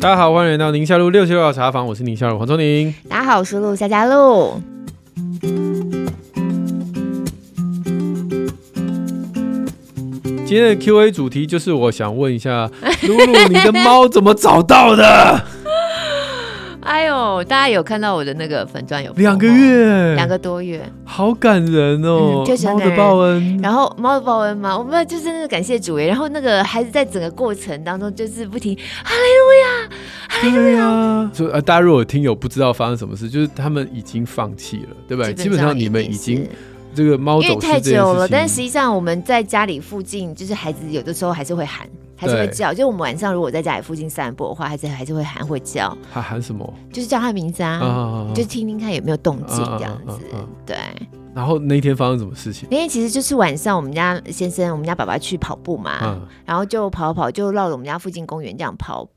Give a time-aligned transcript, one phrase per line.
[0.00, 2.94] 大家好，欢迎来到宁夏路六七六号茶房，我是宁夏路黄忠宁。
[3.08, 4.60] 大家好，我是陆佳佳露。
[10.46, 12.70] 今天的 Q&A 主题就是，我想问一下，
[13.02, 15.44] 露露，你的猫怎么找到的？
[16.88, 22.42] 哎呦，大家有看到我的那个粉钻有两个月，两个多月，好感人哦！
[22.48, 26.06] 嗯、猫的报恩，然后猫的报恩嘛，我们就真的感谢主耶。
[26.06, 29.88] 然后那个孩子在整个过程当中就是不停哈利路亚，
[30.28, 31.30] 哈利路亚。
[31.34, 35.30] 所以呃，大家如果听友不知道发生什么事，就是他们已经放弃了，对吧？
[35.32, 36.48] 基本上你们已经。
[36.94, 41.86] 这个猫因为太久了，但实际上我们在家里附近，就是孩子有的时候还是会喊，
[42.18, 42.74] 还是会叫。
[42.74, 45.96] 就我们晚上如果在家里附近散步的话，还是还是会喊会叫。
[46.12, 46.70] 他喊什么？
[46.92, 50.18] 就是叫他名字啊，啊就是听听看有没有动静这样子。
[50.66, 50.76] 对。
[51.34, 52.68] 然后那一天发生什么事情？
[52.70, 59.08] 那天其实就是晚上，我们家先生，我们家爸爸去跑步嘛，嗯、然后就跑跑跑，就绕着我们家附近公园这样跑。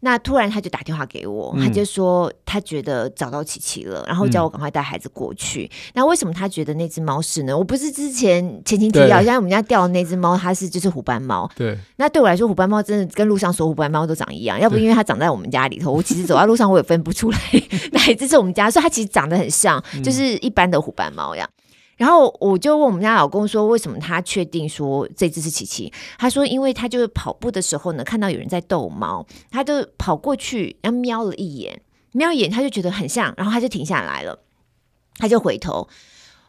[0.00, 5.64] 那突然他就打电话给我，嗯、他就说他觉得找到琪琪了，然后叫我赶快带孩子过去。
[5.64, 7.56] 嗯、那为什么他觉得那只猫是呢？
[7.56, 11.50] 我不是之前前情提要，现在我们家掉的那只猫，它是就是虎斑猫。
[11.56, 11.78] 对。
[11.96, 17.38] 那对我来说，虎斑猫真的跟路上所有虎斑猫都长一样，要不因为它长在我们家里头，我其实走在路上我也分不出来
[17.92, 21.48] 哪一只是我们家，所以它其实长得很像，就是一般的虎斑猫一样。
[22.00, 25.92] 然后我就问我们家老公说，为什么他确定说这只是琪琪？
[26.18, 34.38] 他说，因为他就是跑步的时候呢，看到有人在逗猫，他就跑过去，然后瞄了一眼，瞄一眼他就觉得很像，然后他就停下来了，
[35.18, 35.90] 他就回头，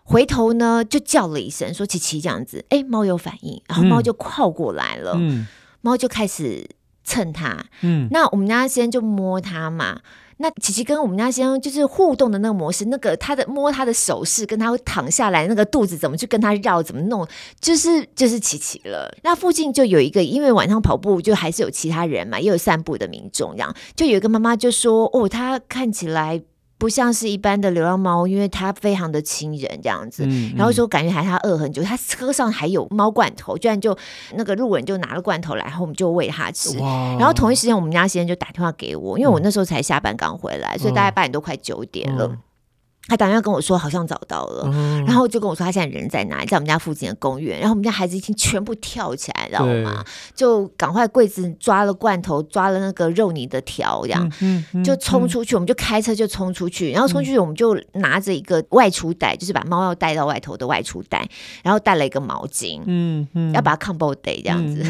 [0.05, 5.45] 回头呢就叫了一声说琪琪这样子，哎，猫有反应，然后猫就靠过来了，嗯、
[5.81, 6.69] 猫就开始
[7.03, 9.99] 蹭他，嗯，那我们家先就摸它嘛。
[10.37, 17.27] 那琪琪跟我们家先生就是互动的那个模式，那个他的摸他的手势，跟他会躺下来那个肚子怎么去跟他绕，怎么弄，
[17.59, 19.13] 就是就是琪琪了。
[19.23, 26.41] 那附近就有一个，因为晚上跑步就还是有其他人嘛，也有散步的民众，这样就有一个妈妈就说：“哦，他看起来。”
[26.81, 33.95] 不像是一般的流浪猫，因为它非常的亲人这样子，嗯嗯、然后说感觉还它饿很久，它车上还有猫罐头，居然就
[34.33, 36.75] 那个路人就拿了罐头来，然后我们就喂它吃。
[36.79, 42.35] 然后同一时间，我们家先生就打电话给我，因为我那时候才下班刚回来，嗯、所以大概八点多快九点了。
[43.11, 47.59] 嗯他打电话跟我说，好像找到了，嗯、然后就跟我说他现在人在哪里，在我们家附近的公园。
[47.59, 50.01] 然后我们家孩子已经全部跳起来，知道吗？
[50.01, 55.55] 对就赶快柜子抓了罐头，抓了那个肉泥的条，这样、嗯嗯嗯、就冲出去。
[55.55, 61.27] 我们就开车就冲出去，然后冲出去我们就拿着一个外出袋，就是把猫要带到外头的外出袋，
[61.63, 64.81] 然后带了一个毛巾，嗯嗯，要把它扛包带这样子，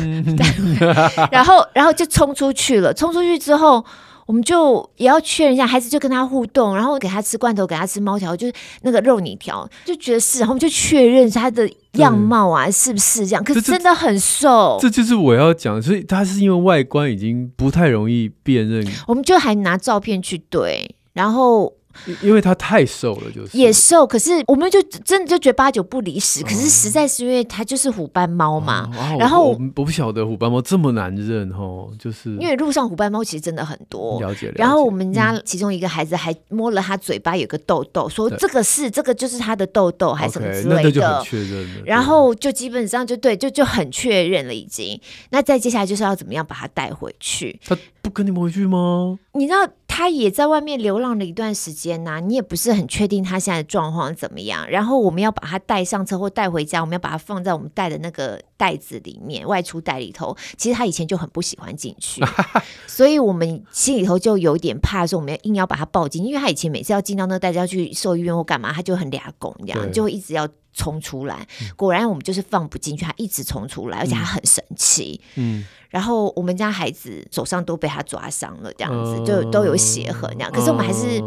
[1.31, 2.93] 然后然后就冲出去了。
[2.93, 3.83] 冲出去之后。
[4.31, 13.43] 我们就也要确认一下，孩子就跟他互动，然后给他吃罐头，给他吃猫条，就是那个肉泥条，就觉得是，然后我们就确认他的样貌啊，是不是这样？
[13.43, 21.73] 可是真的很瘦，这，就是我要讲，所以他是因为外观已经不太容易辨认，我们就还拿照片去对，然后。
[22.21, 26.43] 因为他太瘦了，就是也瘦，可是我们就真的就觉得八九不离十。
[26.43, 34.19] 可是实在是因为它就是虎斑猫嘛，然后我不晓得虎斑猫这么难认哦，就是因为路上虎斑猫其实真的很多。
[34.19, 34.53] 了解了。
[34.57, 41.21] 然后我们家其中一个孩子还摸了他嘴巴有个痘痘，说这个是这个就是他的痘痘还是什么之类的。
[41.23, 41.83] 确认。
[41.85, 44.99] 然后就基本上就对，就就很确认了已经。
[45.29, 47.59] 那再接下来就是要怎么样把它带回去？
[47.65, 49.17] 他不跟你们回去吗？
[49.33, 49.67] 你知道。
[49.93, 54.67] 他也在外面流浪了一段时间呐、你也不是很确定他现在的状况怎么样。
[54.69, 60.37] 然后我们要把他带上车或带回家，我们要把他放在我们带的那个袋子里面，外出袋里头。
[60.55, 62.21] 其实他以前就很不喜欢进去，
[62.85, 70.47] 所以我们心里头就有点怕，说我们要硬要把他抱进，因为他以前每次要进到那个袋子要去兽医院或干嘛，他就很俩拱这样，就会一直要。
[70.73, 71.45] 冲出来，
[71.75, 75.19] 果然我们就是放不进去，他一直冲出来，而且他很神奇。
[75.35, 80.49] 嗯，然后我们家孩子手上都被他抓伤了，这样子就都有血痕，这样。
[80.49, 81.19] 可是我们还是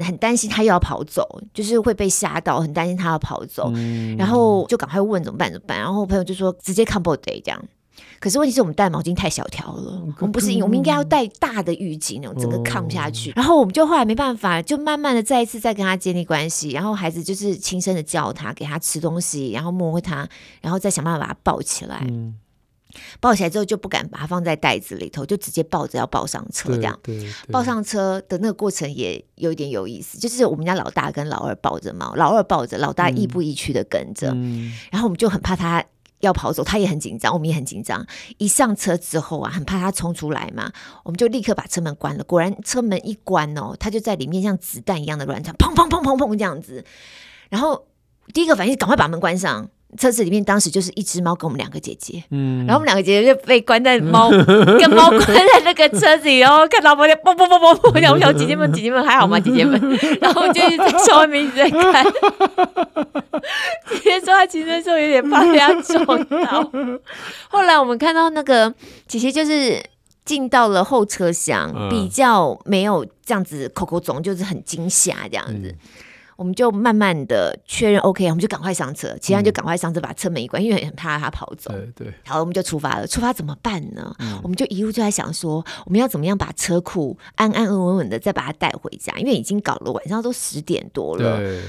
[0.00, 3.72] 很担心他又要跑走，就是会被吓到，很担心他要跑走，
[4.18, 5.78] 然后就赶快问怎么办怎么办。
[5.78, 7.62] 然后朋友就说直接 combo day 这样。
[8.18, 13.32] 可是问题是我们带毛巾太小条了，我们不是，我们应该要带大的浴巾那种，整个扛下去。
[13.34, 16.70] 然后我们就后来没办法，就慢慢的再一次再跟他建立关系。
[16.70, 20.28] 然后孩子就是轻声的叫他，给他吃东西，然后摸他，
[20.60, 22.04] 然后再想办法把他抱起来。
[22.08, 22.34] 嗯、
[23.20, 26.98] 抱起来之后就不敢把它放在袋子里头，就直接抱着要抱上车这样。
[27.50, 34.30] 抱上车的那个过程也有一点有意思，就是我们家老大跟老二抱着猫，老二抱着，老大亦步亦趋的跟着。
[34.34, 35.84] 嗯、然后我们就很怕他。
[36.20, 38.06] 要跑走，他也很紧张，我们也很紧张。
[38.36, 40.70] 一上车之后啊，很怕他冲出来嘛，
[41.02, 42.22] 我们就立刻把车门关了。
[42.24, 46.84] 果然车门一关哦，他就在里面像子弹一样的乱窜，砰砰砰砰砰这样子。
[47.48, 47.86] 然后
[48.34, 54.30] 第一个反应是赶快把门关上，车子里面当时就是一只猫跟我们两个姐姐，嗯，然后我们两个姐姐就被关在猫
[54.78, 59.38] 跟猫关在那个车子里，然后看到猫就啵啵啵啵啵，然后我想姐姐们姐姐们还好吗？
[59.40, 59.80] 姐姐们，
[60.22, 62.04] 然后我就一直在窗外面一直在看。
[63.90, 66.70] 姐姐说她骑车的时候有点怕被它撞到。
[67.48, 68.72] 后来我们看到那个
[69.06, 69.82] 姐姐就是
[70.24, 75.74] 进到了后车厢，比较没有这样子口口总就是很惊吓这样子。
[76.40, 81.70] 我们就慢慢的确认 OK，我们就赶快上车，其他人就赶快上车把车门一关， 因为很怕他跑走。
[81.70, 82.06] 对对。
[82.24, 84.10] 然后我们就出发了，出发怎么办呢？
[84.20, 91.36] 嗯、我们就一路就在想说，我们要怎么样把车库安安稳稳的再把它带回家，因为已经搞了晚上都十点多了。
[91.36, 91.62] 对。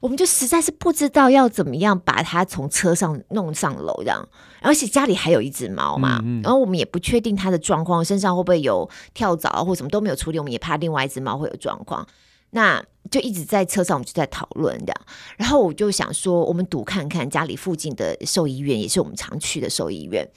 [0.00, 4.28] 我们就实在是不知道要怎么样把它从车上弄上楼这样，
[4.60, 12.04] 而且家里还有一只猫嘛，嗯嗯，然后我们也不确定它的状况，身上会不会有跳蚤或什么都没有处理，我们也怕另外一只猫会有状况。
[12.50, 14.94] 那就一直在车上，我们就在讨论的。
[15.36, 20.28] 然后我就想说，我们赌看看家里附近的兽医院，也是我们常去的兽医院，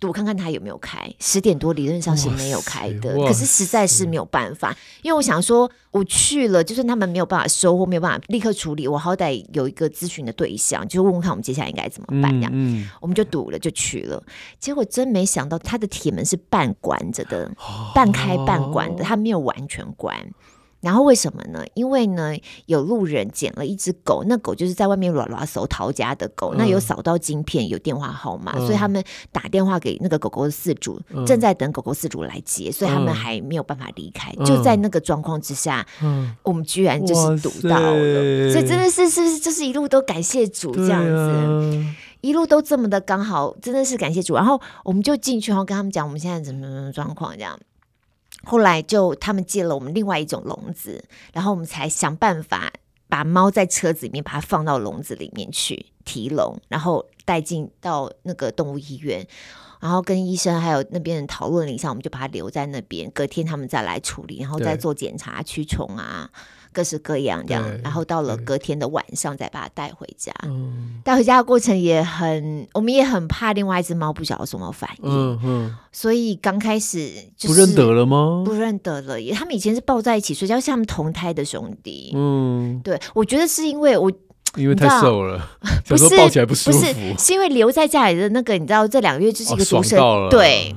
[0.00, 1.12] 赌看看他有没有开。
[1.18, 12.32] 十点多理论上是没有开的，可是实在是没有办法，因为我想说，我去了，就算他们没有办法收或没有办法立刻处理，我好歹有一个咨询的对象，就问问看我们接下来应该怎么办。
[12.32, 14.22] 这样，嗯嗯、我们就赌了，就去了。
[14.58, 17.50] 结果真没想到，他的铁门是半关着的，
[17.94, 20.16] 半开半关的，他没有完全关。
[20.84, 21.64] 然后为什么呢？
[21.72, 22.36] 因为呢，
[22.66, 29.02] 有路人捡了一只狗，那狗就是在外面乱乱搜逃家的狗，嗯、那有扫到晶片，有电话号码，嗯、所以他们
[29.32, 34.30] 打电话给那个狗狗的饲主，嗯、正在等狗狗饲主来接，所以他们还没有办法离开。
[34.38, 44.34] 嗯、就在那个状况之下，嗯、我们居然就是堵到了，所以真的是是不是就是一路都感谢主这样子，啊、一路都这么的刚好，真的是感谢主。
[44.34, 47.58] 然后我们就进去，然后跟他们讲我们现在怎么怎么状况这样。
[48.46, 51.02] 后来就他们借了我们另外一种笼子，
[51.32, 52.72] 然后我们才想办法
[53.08, 59.26] 把猫在车子里面把它放到笼子里面去提笼，然后带进到那个动物医院，
[59.80, 66.30] 然后跟医生还有那边人讨论了一下，我们就把它留在那边，隔天他们再来处理，然后再做检查驱虫啊。
[66.74, 70.32] 各式各样这样，然后到了隔天的晚上再把它带回家。
[70.42, 75.08] 嗯、带回家的过程也很，我们也很怕另外一只猫不晓得什么反应。
[75.08, 78.42] 嗯嗯、所以刚开始就是不认得了吗？
[78.44, 82.10] 不认得了，他们以前是抱在一起睡觉，像同胎的兄弟。
[82.14, 84.10] 嗯，对，我觉得是因为我
[84.56, 85.40] 因为太瘦了，
[85.86, 90.74] 不是抱起来不舒服，不是，是因为留在家里的那个，你知道这两个月就是一个独生，哦、对。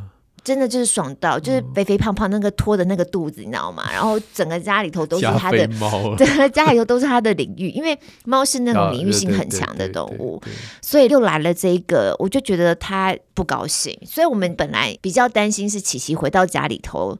[0.47, 3.83] 真的就是爽到，就是肥肥胖胖那个拖的那个肚子，你知道吗？
[3.91, 5.67] 然后整个家里头都是它的，
[6.17, 10.41] 整个家里头都是它的领域，因为猫是那种领域性很强的动物，
[10.81, 13.93] 所以又来了这一个，我就觉得它不高兴。
[14.05, 17.17] 所以我们本来比较担心是琪琪回到家里头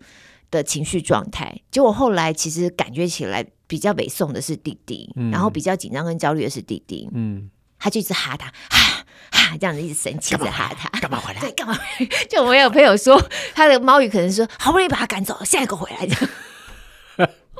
[0.50, 9.03] 的情绪状态，结果后来其实感觉起来比较北宋的是弟弟，嗯、然后比较紧张跟焦虑的是弟弟，嗯，他就一直哈他哈。
[9.29, 11.39] 哈，这样子一直生气着哈他，干嘛回来？
[11.41, 12.25] 对，干嘛回来？
[12.29, 13.21] 就我有朋友说，
[13.53, 16.15] 他的猫语可能说，好不容易把他赶走，下一个回来的。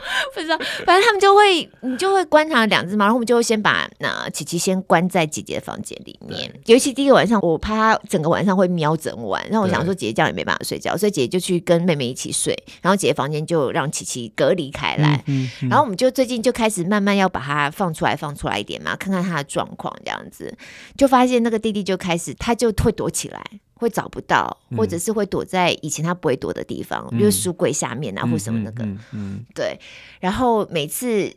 [0.34, 6.54] 不知道，反正他们就会，你就会观察两只猫，然后我们就会先把那琪琪先关在姐姐的房间里面。
[6.66, 15.24] 尤其第一个晚上，我怕它整个晚上会喵整晚，然后我想说姐姐这样也没办法睡觉，所以姐姐就去跟妹妹一起睡，然后姐姐房间就让琪琪隔离开来。
[15.26, 20.56] 嗯嗯嗯、然后我们就最近就开始慢慢要把它放出来，放出来一点嘛，看看它的状况，这样子
[20.98, 23.44] 就发现那个弟弟就开始，他就会躲起来。
[23.78, 28.84] 会找不到，或者是会躲在以前他不会躲的地方，比如书柜下面啊，或什么那个。
[28.84, 29.46] 嗯嗯。
[29.54, 29.80] 对。
[30.20, 31.34] 然后每次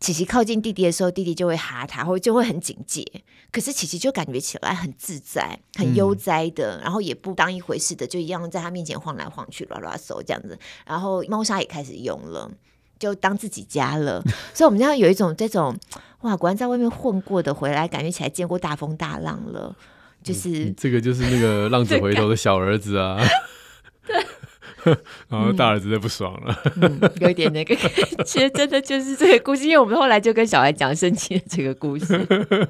[0.00, 3.04] 琪琪靠近弟弟的时候，弟弟就会哈他，或就会很警戒。
[3.52, 10.58] 可是琪琪就感觉起来很自在、很悠哉的，然后也不当一回事的，就一样在他面前晃来晃去、拉拉手这样子。
[10.86, 12.50] 然后猫砂也开始用了，
[12.98, 14.22] 就当自己家了。
[14.54, 15.76] 所以我们家有一种这种
[16.22, 19.76] 哇，果然在外面混过的回来，感觉起来见过大风大浪了。
[20.22, 23.18] 就是这个，就是那个浪子回头的小儿子啊。
[24.06, 24.24] 对。
[25.28, 27.74] 然后大儿子就不爽了，嗯，嗯，有一点那个，
[28.24, 32.06] 其实真的就是这个故事，因为我们后来就跟小孩讲生气的这个故事，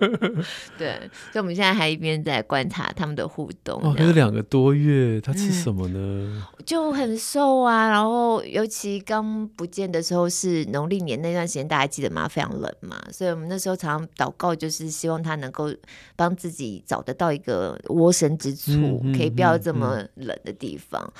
[0.76, 0.98] 对，
[1.32, 3.80] 所以我们现在还一边在观察他们的互动。
[3.82, 5.98] 哦，有两个多月，他吃什么呢？
[5.98, 12.28] 嗯，就很瘦啊，然后尤其刚不见的时候是农历年那段时间，大家记得吗？
[12.28, 15.72] 非常冷嘛，所以我们那时候常常祷告，就是希望他能够
[16.16, 21.12] 帮自己找得到一个窝身之处，可以不要这么冷的地方，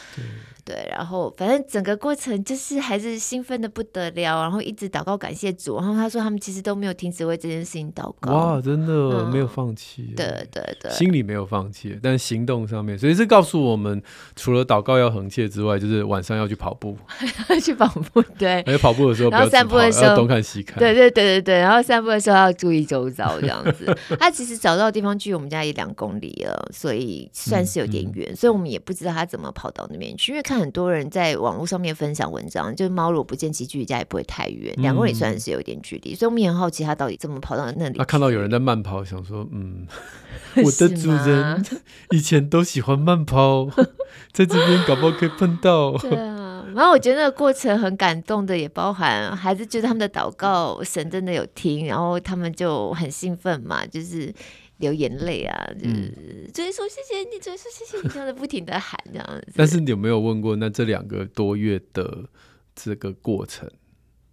[0.65, 0.82] 对。
[0.91, 14.03] 然后反正整个过程就是还是兴奋的不得了，然后一直祷告感谢主，然后他说他们其实都没有停止为这件事情祷告，哇，真的、嗯、没有放弃，对对对，心里没有放弃，但行动上面，所以这告诉我们，
[14.37, 16.97] 除了祷告要恒切之外，就是晚上要去跑步，
[17.63, 23.97] 去跑步，对，而且跑步的时候然后散步的时候东看西看，对对对对对，然后散步的时候要注意周遭这样子。
[24.19, 37.99] 他其实找到的地方距我们家也两公里了，所以算是有点远，嗯嗯、所以我们也不知道他怎么跑到那边去，因为看很多人在网络上面分享文章，就是猫如果不见其距离家也不会太远，两公里算是有一点距离，所以我们也很好奇他到底怎么跑到那里。
[37.99, 39.87] 他看到有人在慢跑，想说，嗯，
[40.65, 41.65] 我的主人
[42.11, 43.69] 以前都喜欢慢跑，
[44.33, 45.93] 在这边搞不好可以碰到。
[46.03, 54.35] 对啊，然后我觉得那个过程很感动的，也包含孩子觉得他们的祷告神真的有听，然后他们就很兴奋嘛，就是。
[54.83, 59.53] 流眼泪啊，就是所以说谢谢你，所以说谢谢你，这样子不停的喊这样子。
[59.57, 62.29] 但是你有没有问过，那这两个多月的
[62.75, 63.71] 这个过程，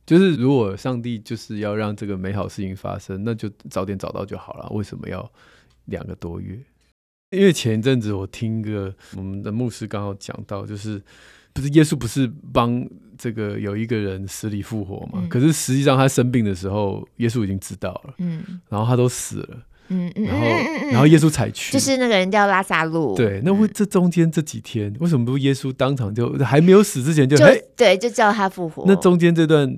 [0.06, 4.68] 就是如果上帝就是要让这个美好事情发生，那就早点找到就好了。
[4.72, 5.32] 为什么要
[5.86, 6.60] 两个多月？
[7.30, 11.00] 因为前一阵子我听个我们的牧师刚好讲到，就是
[11.54, 12.84] 不是耶稣不是帮
[13.20, 15.20] 这个有一个人死里复活嘛？
[15.22, 19.64] 嗯、可是实际上他生病的时候，耶稣已经知道了，嗯，然后他都死了。
[19.90, 20.48] 嗯嗯，然后
[20.92, 23.16] 然后耶稣才去，就是那个人叫拉萨路。
[23.16, 28.86] 对，那为这中间这几天，为什么不耶稣当场就还没有死之前就，就对，就叫他复活？
[28.88, 29.78] 那中间这段，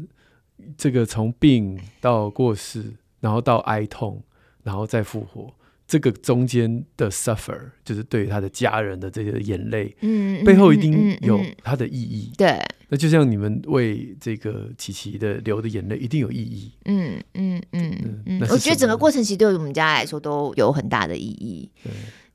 [0.78, 2.84] 这个从病到过世，
[3.20, 4.22] 然后到哀痛，
[4.64, 5.54] 然后再复活。
[5.92, 12.32] 这个中间的 suffer 就是对于他的家人的这些眼泪，嗯，背后一定有它的意义。
[12.38, 12.58] 对，
[12.88, 16.72] 那就像你们为这个琪琪的流的眼泪，一定有意义。
[16.86, 21.70] 嗯嗯嗯嗯，我觉得整个过程其实对于我们家来说都有很大的意义。
[21.84, 21.92] 对，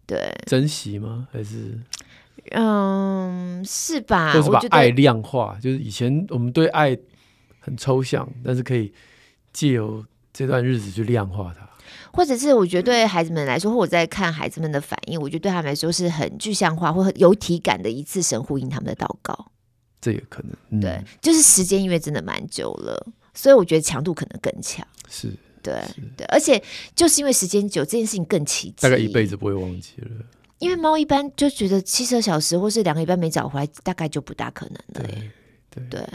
[0.07, 1.27] 对，珍惜吗？
[1.33, 1.81] 还是
[2.51, 4.35] 嗯，是吧？
[4.35, 6.95] 或是把爱量化，就是以前我们对爱
[7.59, 8.93] 很抽象，但是可以
[9.51, 11.66] 借由这段日子去量化它。
[12.17, 19.53] 或者是我觉得对孩子们来说，或我在看孩子们的反应，我觉得对他们来说是很具象化或很有体感的一次神呼应他们的祷告。
[20.01, 24.87] 这也可能，嗯、对，就是时间因为真的蛮久了，所以我觉得强度可能更强。
[25.09, 25.33] 是，
[25.63, 25.83] 对，
[26.17, 26.63] 对，而且
[26.95, 30.09] 就是因为时间久，这件事情更奇迹，大概一辈子不会忘记了。
[30.59, 35.09] 因为猫一般就觉得七十二小时或是两个礼拜没找回来，大概就不大可能了。
[35.09, 35.31] 对，
[35.71, 36.09] 对，对。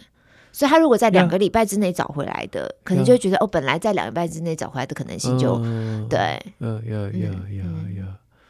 [0.51, 7.63] 所以他如果在两个礼拜之内找回来的，嗯、可能就会觉得、嗯、哦，本来在两个礼拜之内找回来的可能性就、嗯、对，嗯，要要要
[8.03, 8.07] 要，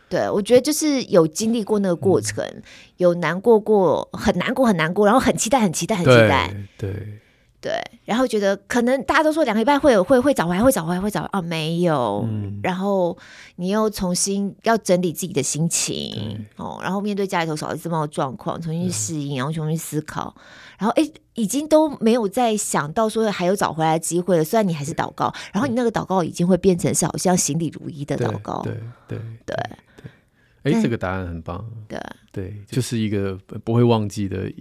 [0.10, 2.64] 对，我觉得就是有经历过那个过程，嗯、
[2.98, 6.92] 有难过过，很难过很难过，然后很期待很期待很期待，对。
[6.92, 7.18] 对。
[7.62, 12.26] 对，然后觉得可能大家都说两个礼拜会有会会找回来，会找回来，会找回来哦，没有。
[12.28, 13.16] 嗯、然后
[13.58, 20.36] 你又重新要整理自己的心情哦，然后面对家里头小孩子这么状况，重新去适应，然后重新思考，
[20.82, 24.44] 然后哎，已经都没有再想到说还有找回来的机会了。
[24.44, 28.64] 虽然你还是祷告，然后你那个祷告已经会变成是好像行礼如一的祷告。
[28.64, 28.74] 对
[29.08, 29.56] 对对
[30.64, 31.64] 对，哎，这个答案很棒。
[31.88, 34.52] 对对，就是一个不会忘记的。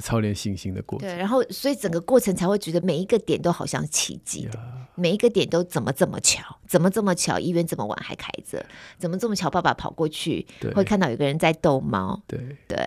[0.00, 4.58] 操练信心的过程，对，然后所以整个过程才会觉得每一个点都好像奇迹的，
[4.96, 8.66] 每一个点都怎么这么巧，怎么这么巧，医院这么晚还开着，
[8.98, 12.84] 怎么这么巧，爸爸跑过去会看到有个人在逗猫，对对，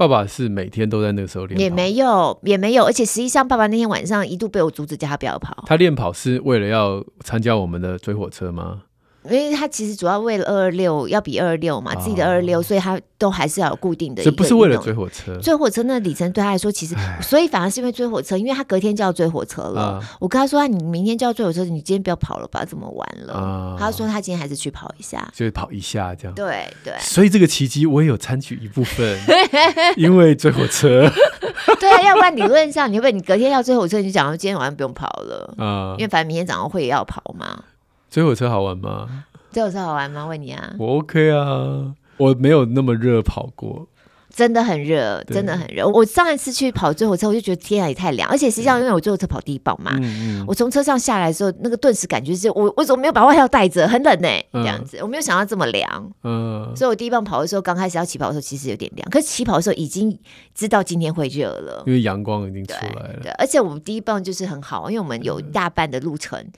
[0.00, 8.84] 爸爸是每天都在那个时候练跑，也没有也没有，而且实际上爸爸那天晚上一度被我阻止，叫他不要跑，他练跑是为了要参加我们的追火车吗？
[9.24, 14.22] 因为他其实主要为了二二六要比二二六嘛，哦、自己的二二六，所以他都还是要有固定的。
[14.22, 19.80] 这不是为了追火车，追火车那里程对他来说，其实所以反而是因为追火车，因为他隔天就要追火车了。
[19.80, 22.64] 啊、我跟他说：“你明天就要追火车，你今天不要跑了吧？
[22.64, 23.34] 这么晚了。
[23.34, 26.34] 啊”他说：“他今天还是去跑一下，就是跑一下这样。
[26.34, 29.18] 对”对对，所以这个奇迹我也有参与一部分，
[29.98, 31.10] 因为追火车。
[31.78, 35.94] 对啊，要不然理论上，你会不会你隔天要追火车，你就讲说今天晚上不用跑了啊？
[35.98, 37.64] 因为反正明天早上会要跑嘛。
[38.10, 39.24] 追火车好玩吗？
[39.52, 40.26] 追火车好玩吗？
[40.26, 43.86] 问你啊，我 OK 啊，我没有那么热跑过，
[44.34, 45.86] 真的很热，真的很热。
[45.88, 60.16] 我上一次去跑追火车，我就觉得天啊也太凉，而且实际上因为我追火车跑第一棒嘛，嗯、我从车上下来的时候，那个顿时感觉是我我怎么没有把外套带着，很冷呢、欸，这样子，嗯、我没有想到这么凉，嗯，所以我第一棒跑的时候，刚开始要起跑的时候，其实有点凉，可是起跑的时候已经
[60.54, 66.52] 知道今天会热了，因为阳光已经出来了，对，对，而且我们第一棒就是很好，因为我们有大半的路程，嗯、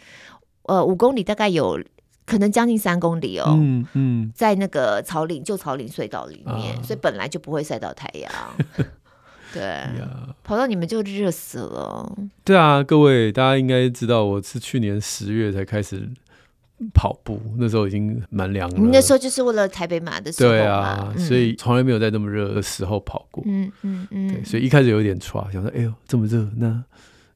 [0.64, 1.82] 呃，五公里大概有。
[2.24, 8.32] 可能将近三公里哦，嗯嗯，在那个草岭旧草岭隧道里面，啊、所以本来就不会晒到太阳。
[9.52, 12.10] 对，呀跑到你们就热死了。
[12.44, 16.08] 对啊，各位大家应该知道，我是去年十月才开始
[16.94, 18.78] 跑步，那时候已经蛮凉了。
[18.78, 23.42] 你那时候就是为了台北马的时候对啊，嗯、所以从来没有在那么热的时候跑过。
[23.46, 26.82] 嗯嗯嗯，对，所以一开始有点剉，想说，哎呦，这么热，那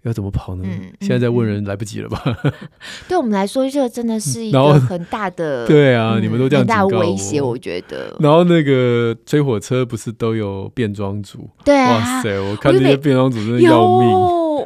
[0.07, 0.65] 要怎么跑呢？
[1.01, 2.23] 现在在问人来不及了吧？
[3.09, 8.17] 对我们来说，这真的是一个很大的， 对啊，嗯、你们都这样很大威胁，我觉得。
[8.21, 11.49] 然后那个追火车不是都有变装组？
[11.65, 14.09] 对啊，哇塞，我看那些变装组真的要命。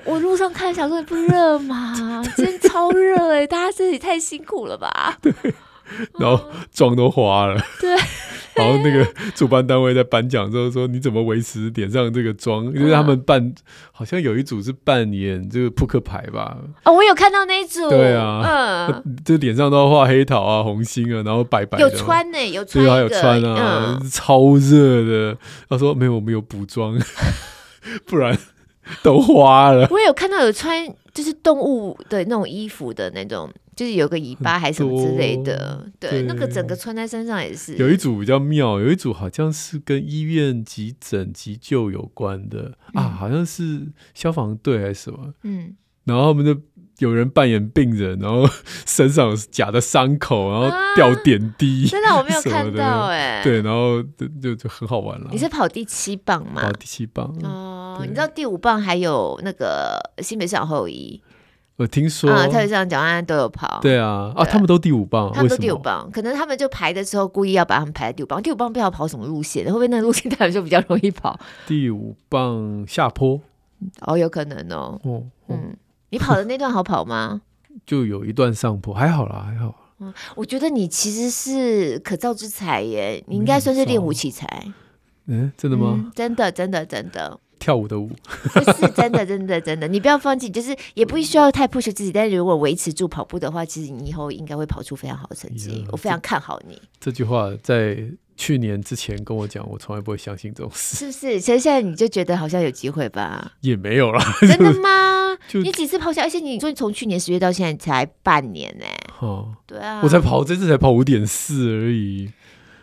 [0.04, 2.22] 我路上看小说也不热吗？
[2.36, 3.46] 今天超热哎、欸！
[3.46, 5.18] 大家身体太辛苦了吧？
[5.20, 5.32] 对，
[6.18, 6.40] 然后
[6.72, 7.60] 妆都花了。
[7.80, 7.96] 对，
[8.60, 13.52] 然后那个 主办单位在颁奖之后说：“你怎么维持脸上这个妆？”因为他们扮
[13.92, 16.58] 好像有一组是扮演这个扑克牌吧？
[16.84, 17.88] 哦，我有看到那一组。
[17.88, 21.88] 对啊，嗯，就脸上都要画黑桃啊、红心啊，然后白白的。
[21.88, 25.38] 有穿呢、欸，有穿，对，啊有穿啊，嗯、超热的。
[25.68, 26.98] 他说：“没有，我们有补妆，
[28.06, 28.36] 不然。”
[29.04, 29.86] 都花了。
[29.88, 35.86] 我也有看到有穿就是动物的那种衣服的那种，就是有个尾巴还是什么之类的。
[35.98, 37.76] 对，对那个整个穿在身上也是。
[37.76, 45.34] 有一组比较妙，有一组好像是跟医院急诊急救有关的、嗯、啊，好像是消防队还是什么。
[45.42, 45.74] 嗯，
[46.04, 46.60] 然后他们就。
[47.00, 48.46] 有人扮演病人，然后
[48.84, 51.86] 身上有假的伤口，然后掉点滴。
[51.86, 53.42] 真的我没有 看到哎。
[53.42, 54.02] 对，然后
[54.42, 55.28] 就就很好玩了。
[55.32, 56.60] 你是跑第七棒吗？
[56.60, 58.00] 跑第七棒哦。
[58.02, 61.22] 你知道第五棒还有那个新北市长侯友宜？
[61.80, 63.78] 我听说啊，特别是蒋万安都有跑。
[63.80, 68.42] 对啊，啊，他们都第五棒，他们都第五棒，可能他们就排的时候故意要把他们排在第五棒。
[68.42, 71.40] 第五棒不知道跑什么路线，会不会那个路线他们就比较容易跑？
[71.66, 73.40] 第五棒下坡
[74.02, 75.00] 哦，有可能哦。
[75.04, 75.74] 哦，嗯。
[76.10, 77.40] 你跑的那段好跑吗？
[77.86, 79.74] 就有一段上坡，还好啦，还好。
[80.00, 84.46] 嗯，我觉得你其实是可造之材耶，你应该算是练武奇才。
[85.28, 85.94] 嗯，真的吗？
[85.96, 87.40] 嗯，真的，真的，真的。
[87.60, 88.10] 跳舞的舞，
[88.52, 89.86] 是真的，真的，真的。
[89.86, 95.84] 你不要放弃，就是也不需要太 push 自己，但是如果维持住跑步的话，其实你以后应该会跑出非常好的成绩。
[95.84, 96.80] Yeah, 我非常看好你。
[96.98, 98.02] 这，这句话在
[98.36, 100.96] 去年之前跟我讲，我从来不会相信这种事。
[100.96, 101.38] 是不是？
[101.38, 103.52] 其实现在你就觉得好像有机会吧？
[103.60, 104.24] 也没有啦。
[104.40, 105.36] 真的吗？
[105.52, 106.22] 你几次跑下？
[106.22, 109.10] 而且你说你从去年十月到现在才半年呢、欸。
[109.20, 112.30] 哦，对啊，我才跑这次才跑五点四而已。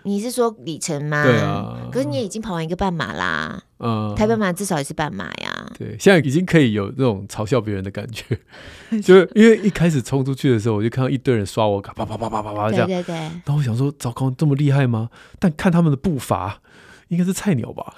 [0.07, 1.21] 你是说里程吗？
[1.21, 3.61] 对啊，可是你也已经跑完一个半马啦。
[3.79, 5.67] 嗯，台北马至少也是半马呀。
[5.77, 8.23] 对，现在已经可以有那种嘲笑别人的感觉，
[9.03, 12.87] 就是因为一开始冲出去的时候，我就看到一堆人刷我卡，啪啪啪啪啪啪这样。
[12.87, 13.15] 对对对。
[13.15, 15.09] 然后我想说，糟糕，这么厉害吗？
[15.39, 16.61] 但看他们的步伐，
[17.09, 17.93] 应该是菜鸟吧。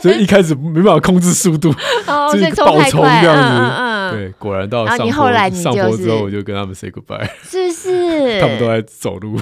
[0.00, 1.68] 所以一开始没办法控制速度，
[2.08, 4.16] 哦就是爆冲这样子。
[4.16, 7.28] 对，果然到上坡上坡之后，我就跟他们 say goodbye。
[7.44, 8.40] 是不是？
[8.40, 9.38] 他们都在走路。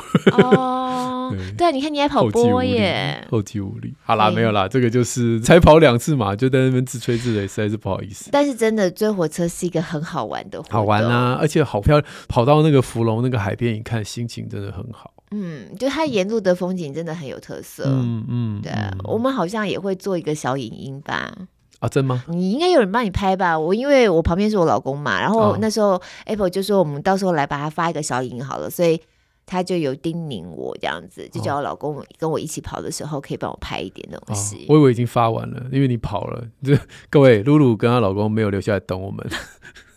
[1.57, 3.95] 对啊，你看你还跑波耶，后继无力。
[4.03, 8.31] 好啦，没有啦，这个就是才跑两次嘛，就在那边自吹自擂，实在是不好意思。
[8.33, 12.13] 但是真的追火车是一个很好玩的活动，好玩啊，而且好漂亮。
[12.29, 15.13] 跑到那个福隆那个海边，一看心情真的很好。
[15.31, 17.85] 嗯，就它沿路的风景真的很有特色。
[17.87, 18.73] 嗯嗯，对，
[19.05, 21.33] 我们好像也会做一个小影音吧？
[21.81, 22.25] 啊，真吗？
[22.29, 23.59] 你应该有人帮你拍吧？
[23.59, 29.01] 我因为我旁边是我老公嘛，然后那时候 Apple 就说我们到时候来把它发一个小影音好了，所以。
[29.49, 34.59] 他就有叮咛我这样子，就叫我老公跟我一起跑的时候，可以帮我拍一点东西。
[34.59, 34.67] 哦。
[34.69, 36.47] 我以为已经发完了，因为你跑了。
[36.63, 36.77] 就
[37.09, 39.27] 各位，露露跟她老公没有留下来等我们。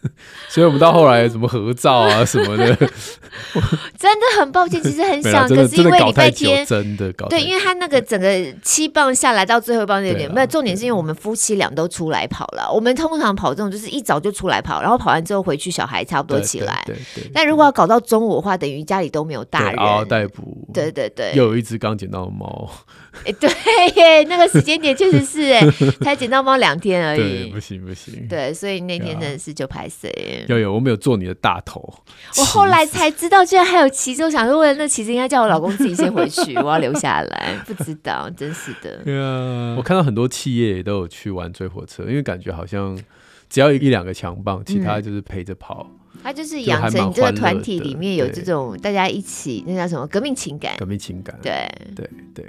[0.50, 2.76] 所以，我们到后来什么合照啊什么的，
[3.98, 8.28] 真的很抱歉，其实很 想，可是因为礼拜天真的搞对，因为他那个整个
[8.64, 12.72] 七棒下来到最后一棒有点没有重点，是因为我们夫妻俩都出来跑了。
[12.72, 16.82] 我们通常跑这种就是一早就出来跑，然后跑完之后回去，小孩差不多起来。
[16.86, 17.32] 对对。
[17.34, 19.76] 但如果要搞到中午的话，等于家里都没有大人。
[19.80, 20.68] 嗷嗷待哺。
[20.74, 21.32] 对对对。
[21.36, 22.70] 又有一只刚捡到的猫。
[23.26, 23.50] 哎，对
[23.96, 25.62] 耶，那个时间点确实是哎，
[26.02, 27.52] 才捡到猫两天而已。
[27.52, 28.26] 不行不行。
[28.28, 30.46] 对，所以那天真的是就拍谁？
[30.48, 31.82] 有有，我没有做你的大头。
[32.38, 34.24] 我后来才知道，居然还有旗子。
[34.24, 37.56] 我想说，为了那旗子，应该叫我老公自己先回去，我要留下来。
[37.68, 39.02] 不知道，真是的。
[39.06, 42.98] 对啊，我看到很多企业也都有去玩追火车，因为感觉好像
[43.50, 45.86] 只要一两个强棒，其他就是陪着跑。
[46.24, 50.76] 他就是养成你这个团体里面有这种大家一起，那叫什么革命情感？
[50.78, 51.36] 革命情感。
[51.42, 52.46] 对对对。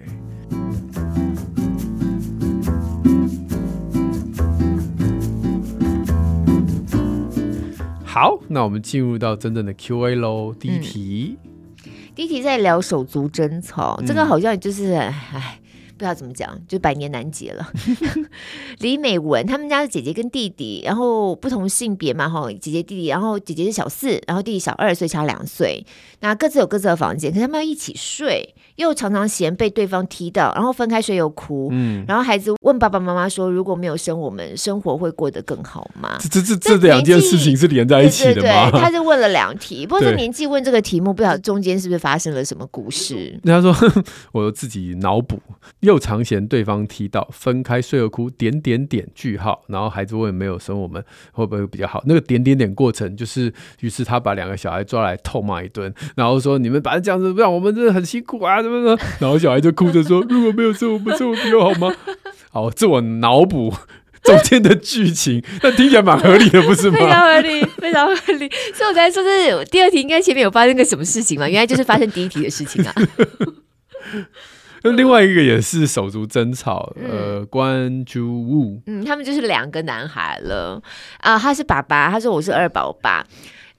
[8.13, 10.55] 好，那我们进入到真正的 Q&A 喽。
[10.61, 11.39] 第一题，
[11.87, 15.59] 嗯、第一题在聊手足争吵，嗯、这个好像就是哎，
[16.05, 17.69] 知道怎么讲，就百年难解了。
[18.79, 25.85] 李美文他们家的姐姐跟弟弟，然后不同性别嘛，哈，姐姐弟弟，然后姐姐是小四，然后弟弟小二，所以差两岁。
[26.21, 31.69] 那各自有各自的房间，可是他们要一起睡，又常常嫌被对方踢到，然后分开睡又哭。
[31.73, 38.71] 嗯，然后孩子问爸爸妈妈说：“如果没有生我们，生活会过得更好吗？”这这这这两件事情是连在一起的吗？
[38.71, 43.39] 对对对，他就问了两题， 不过这年纪问这个题目，不晓得中间是不是发生了什么故事？
[43.45, 45.41] 他说呵呵：“我自己脑补。”
[45.81, 49.63] 又又常嫌对方踢到，分开睡又哭，点点点句号。
[49.69, 52.03] 然后孩子问没有生我们会不会比较好？
[52.07, 61.95] 那个点点点过程就是，于是他把两个小孩抓来痛骂一顿，然后说：“你们反正这样子，让我们真的很辛苦啊，怎么怎么。”然后小孩就哭着说：“如果没有生我们，生我比较好吗？”
[62.51, 63.75] 好，这我脑补
[64.23, 66.97] 中间的剧情，但听起来蛮合理的，不是吗？
[66.99, 68.51] 非常合理，非常合理。
[68.75, 71.47] 所以我才说，是第二题应该前面有发生个什么事情嘛？
[71.47, 72.95] 原来就是发生第一题的事情啊。
[74.85, 80.83] 那另外一个也是手足争吵，嗯、呃，关注物，嗯，他们就是两个男孩了。
[81.19, 83.27] 啊，他是爸爸，他说我是二宝爸。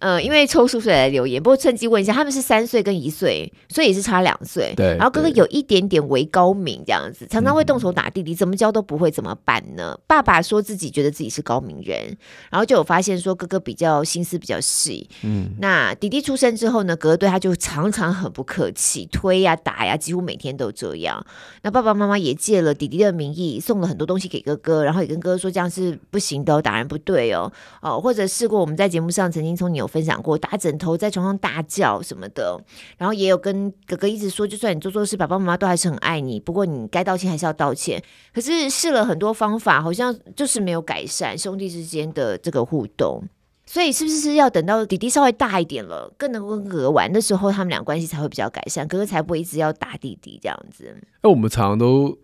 [0.03, 4.73] 嗯，因为抽书水来留言，不过趁机问一下，他们是三岁跟一岁，所以也是差两岁。
[4.75, 9.97] 对，然后哥哥有一点点为高明这样子，常常会动手打弟弟，怎么教都不会，怎么办呢？
[10.05, 12.17] 爸爸说自己觉得自己是高明人，
[12.51, 15.09] 然后就有发现说哥哥比较心思比较细。
[15.21, 21.25] 嗯，那弟弟出生之后呢，哥哥对他就常常很不客气，推呀打呀，几乎每天都这样。
[21.61, 27.49] 那爸爸妈妈也借了弟弟的名义送了很多东西给哥哥，然后也跟哥哥说这样是不行的，打人不对哦
[27.81, 29.89] 哦，或者试过我们在节目上曾经从你有。
[29.93, 32.59] 分享过打枕头在床上大叫什么的，
[32.97, 36.39] 然后也有跟哥哥一直说，就算你做错事，爸爸妈妈都还是很爱你。
[36.39, 38.01] 不过你该道歉还是要道歉。
[38.33, 43.23] 可是试了很多方法，好像就是没有改善兄弟之间的这个互动。
[43.67, 50.97] 所以是不是要等到弟弟稍微大一点了，更能够跟哥哥玩的时候，他们俩关系才会比较改善，哥哥才不会一直要打弟弟这样子？
[51.21, 52.17] 那我们常常都。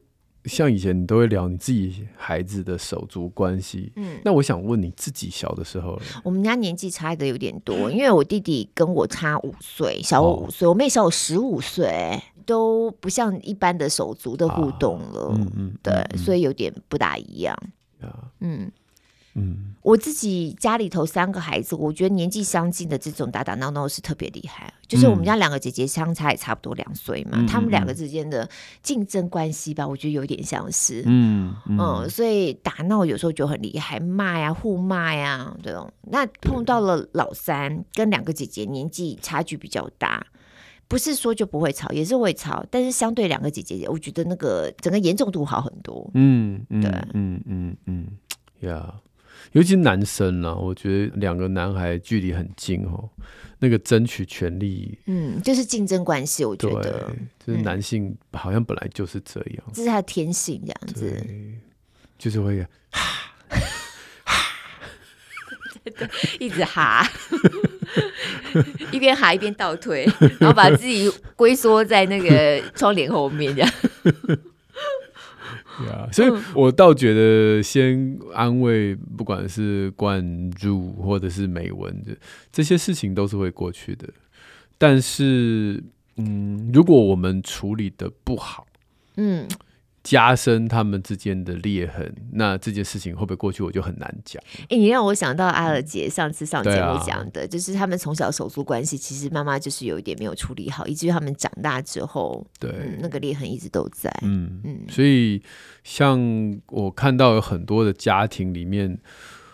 [0.46, 17.56] 像以前你都会聊你自己孩子的手足关系，嗯，那我想问你自己小的时候，我们家年纪差的有点多，因为我弟弟跟我差五岁，小我五岁，哦、我妹小我十五岁，都不像一般的手足的互动了，啊、嗯嗯，对，嗯、所以有点不大一样，
[18.02, 18.72] 啊、嗯。
[19.36, 24.74] 嗯，我自己家里头三个孩子，我觉得年纪相近的这种打打闹闹是特别厉害。
[24.88, 28.50] 就是我们家两个姐姐相差也差不多两岁嘛，他、嗯、们两个之间的
[28.82, 31.04] 竞争关系吧，我觉得有点相似。
[31.06, 35.92] 嗯嗯，嗯，所以打闹有时候就很厉害，骂呀、互骂呀这种。
[36.12, 40.26] 那碰到了老三跟两个姐姐年纪差距比较大，
[40.88, 46.10] 不是说就不会吵，也是会吵，但是相对两个姐姐，我觉得那个整个严重度好很多。
[46.16, 48.08] 嗯，嗯对，嗯嗯嗯，
[48.62, 48.92] 呀。
[49.54, 53.10] 尤其男生呢、啊，我觉得两个男孩距离很近哦，
[53.58, 56.46] 那个争取权利，嗯，就是竞争关系。
[56.46, 57.12] 我觉得，
[57.46, 61.26] 就是男性好像本来就是这样，这是他的天性，这样子，
[62.18, 63.02] 就是会哈
[64.24, 64.34] 哈，
[66.40, 67.10] 一直哈，
[68.92, 70.08] 一边哈一边倒退，
[70.40, 73.72] 然后把自己龟缩在那个窗帘后面，这样。
[76.12, 82.16] 所以我倒觉得先安慰，不管是关注或者是美文的
[82.52, 84.08] 这些事情都是会过去的。
[84.78, 85.84] 但是，
[86.18, 88.66] 嗯，如果我们处理的不好，
[89.18, 89.48] 嗯。
[90.04, 94.42] 加深他们之间的裂痕，那这件事情会不会过去，我就很难讲。
[94.62, 104.10] 哎、欸，你让我想到阿尔杰上次上节目讲的，啊、就是他们从小手足关系，其实妈妈就是有一点没有处理好，以至于他们长大之后，对、嗯、那个裂痕一直都在。
[104.22, 105.42] 嗯嗯，所以
[105.84, 106.20] 像
[106.68, 108.98] 我看到有很多的家庭里面，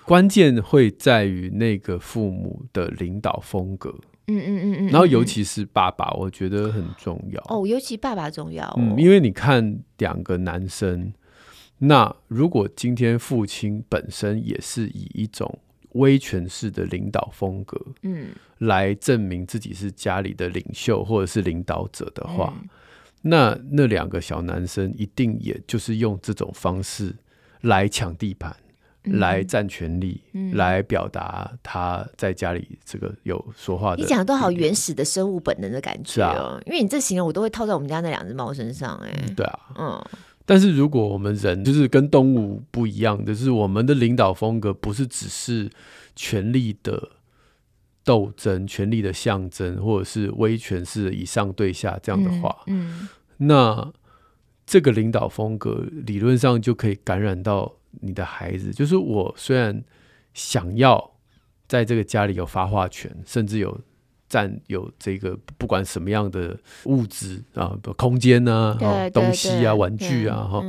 [0.06, 3.94] 关键会在于那个父母的领导风格。
[4.28, 7.42] 嗯嗯嗯嗯，然后尤其是爸爸，我觉得很重要。
[7.48, 7.66] 哦。
[7.68, 11.14] 尤其爸爸重要，哦，嗯，因为你看两个男生，
[11.78, 15.60] 那如果今天父亲本身也是以一种
[15.94, 22.70] 威权式的领导风格，嗯，来证明自己是家里的领袖或者是领导者的话，嗯，
[23.22, 27.16] 那那两个小男生一定也就是用这种方式
[27.62, 28.56] 来抢地盘。
[29.06, 34.02] 来占权力，嗯、来表达他在家里这个有说话的。
[34.02, 39.34] 你讲的都好原始的生物本能的感觉哦，啊、因为你这形容我都会套在我们家那两只猫身上哎、欸。
[39.36, 40.06] 对啊，嗯。
[40.46, 45.70] 但是如果我们人就是跟动物不一样，就是我们的领导风格不是只是
[46.16, 47.10] 权力的
[48.04, 53.92] 斗争、权力的象征，或者是威权式以上对下这样的话，嗯，嗯那
[54.66, 57.74] 这个领导风格理论上就可以感染到。
[58.02, 59.84] 你的孩子就是我，虽然
[60.34, 61.12] 想要
[61.68, 63.80] 在这个家里有发话权，甚至有
[64.28, 70.64] 占有这个不管什么样的物质啊，空间啊，哈，东西啊，玩具啊，哈。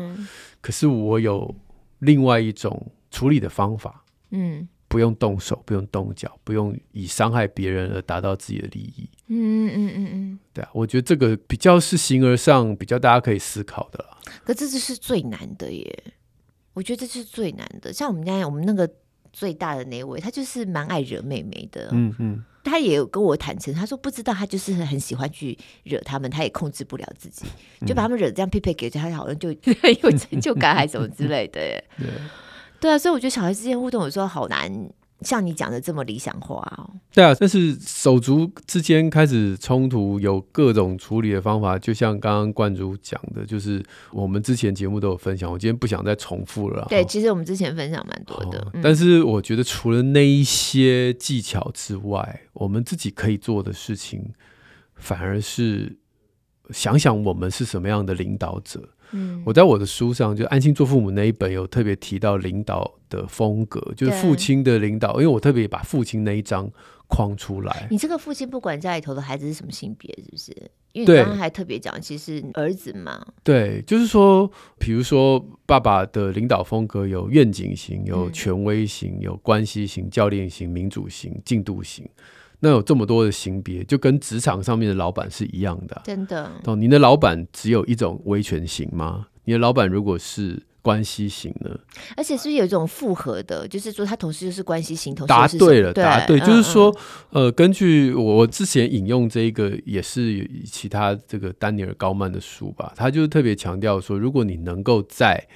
[0.61, 1.55] 可是我有
[2.01, 4.69] 另外一种处理的方法，嗯。
[4.89, 9.11] 不用动手，不用动脚，不用以伤害别人而达到自己的利益。
[9.27, 14.17] 嗯嗯嗯嗯，对啊，我觉得这个比较是形而上，比较大家可以思考的啦。
[14.45, 16.05] 可这就是最难的耶，
[16.77, 17.91] 我觉得这是最难的。
[17.91, 18.87] 像我们家我们那个
[19.33, 21.89] 最大的那位，他就是蛮爱惹妹妹的。
[21.93, 27.47] 嗯嗯，他也有跟我坦诚，他说不知道，他就是很喜欢去惹他们，他也控制不了自己，
[27.87, 29.49] 就把他们惹这样匹配给他，好像就
[29.81, 31.83] 很有成就感，还是什么之类的耶。
[31.99, 32.07] 对。
[32.79, 34.71] 对啊，所以我觉得小孩之间互动有时候好难，
[35.23, 36.91] 像你讲的这么理想化哦。
[37.13, 41.79] 对啊，但是手足之间开始冲突，有各种处理的方法。
[41.79, 46.87] 就像刚刚冠主讲的，就是我们之前节目都有分享，我今天不想再重复了。
[46.91, 54.33] 对，其实我们之前分享蛮多的，但是我觉得除了那一些技巧之外，我们自己可以做的事情，
[54.97, 55.97] 反而是
[56.71, 58.91] 想想我们是什么样的领导者。
[59.13, 66.71] 嗯，我在我的书上就《安心做父母》那一本有特别提到领导的风格，就是父亲的领导，因为我特别把父亲那一张
[67.07, 67.87] 框出来。
[67.91, 70.53] 你这个父亲不管家里头的孩子是什么性别，是不是？
[70.93, 73.25] 因为你刚刚还特别讲，其实儿子嘛。
[73.45, 82.09] 对，就是说，比如说爸爸的领导风格有愿景型、有权威型、有关系型、教练型、民主型、进度型。
[82.61, 86.01] 那有这么多的型别，就跟职场上面的老板是一样的。
[86.03, 86.51] 真的。
[86.65, 89.27] 哦，你的老板只有一种威权型吗？
[89.45, 91.81] 你的老板如果是关系型的？
[92.17, 93.67] 而且是不是有一种复合的？
[93.67, 96.97] 就是说，他同时就是关系型，同时答对了，答对，就是说，
[97.31, 105.49] 呃，根据我之前引用这一个，也是其他这个丹尼尔高曼的书吧，他就特别强调说，如果你能够在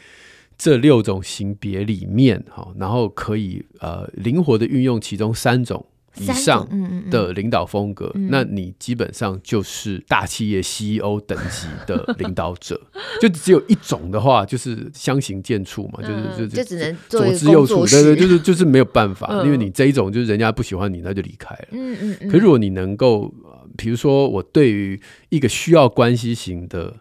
[0.58, 5.86] 这六种型别里面，哈，然后可以呃灵活的运用其中三种。
[6.20, 6.68] 以上
[7.10, 12.80] 的领导风格，嗯嗯嗯，那你基本上就是大企业 CEO 等级的领导者。
[13.20, 21.68] 就只有一种的话，就是相形见绌嘛，嗯、就是就就只能左支右绌，对对，就是就是没有办法，嗯、因为你这一种就是人家不喜欢你，那就离开了。
[21.72, 22.28] 嗯嗯嗯。
[22.28, 23.32] 可是如果你能够，
[23.76, 26.94] 比如说我对于一个需要关系型的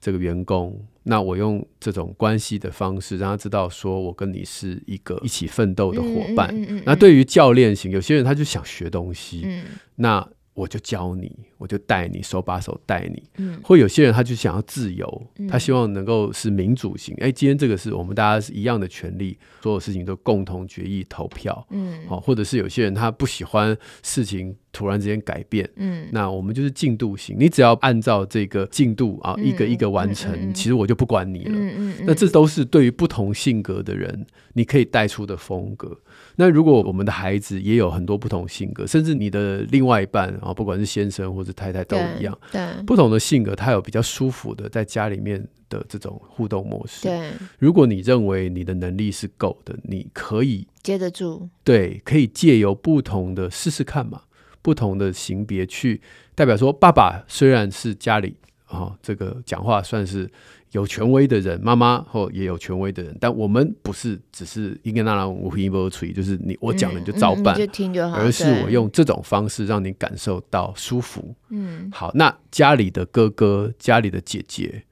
[0.00, 0.76] 这个员工。
[1.02, 6.48] 那我用这种关系的方式，让他知道说我跟你是一个一起奋斗的伙伴。
[6.52, 9.64] 嗯嗯嗯嗯、那对于教练型，有些人他就想学东西，嗯、
[9.96, 10.26] 那。
[10.60, 13.22] 我就教你，我就带你，手把手带你。
[13.38, 17.14] 嗯，或有些人他就想要自由，嗯、他希望能够是民主型。
[17.14, 21.66] 哎、欸，今天这个是我们大家是一样的权利，所有事情都共同决议投票。
[21.70, 25.68] 嗯，好，或者是有些人他不喜欢事情突然之间改变。
[25.76, 31.54] 嗯，那我们就是进度型，你只要按照这个进度啊，一个一个完成，嗯嗯嗯、其实我就不管你了。
[31.54, 35.98] 嗯嗯嗯、那这都是对于不同性格的人，你可以带出的风格。
[36.36, 47.08] 那如果我们的孩子也有很多不同性格，甚至你的另外一半啊，不管是先生或者太太都一样，对，对不同的性格，他有比较舒服的在家里面的这种互动模式。
[47.08, 51.48] 对，如果你认为你的能力是够的，你可以接得住。
[51.62, 54.22] 对，可以借由不同的试试看嘛，
[54.62, 56.00] 不同的型别去
[56.34, 60.30] 代表说，爸爸虽然是家里啊，这个讲话算是。
[60.72, 71.34] 有权威的人，妈妈或也有权威的人，但我们不是只是一个那样无凭无据，就是你我讲了你就照办，嗯嗯、就听就好，而是我用这种方式让你感受到舒服。
[71.48, 74.84] 嗯，好，那家里的哥哥、家里的姐姐，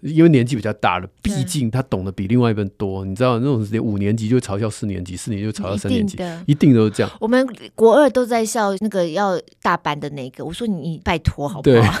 [0.00, 3.04] 因为年纪比较大了，毕竟他懂得比另外一半多。
[3.04, 7.12] 你知道那种连五年级就嘲笑四年级，四年级就嘲笑三年级，一定都是这样。
[7.20, 12.00] 我们国二都在笑那个要大班的那个，我说你拜托好不好？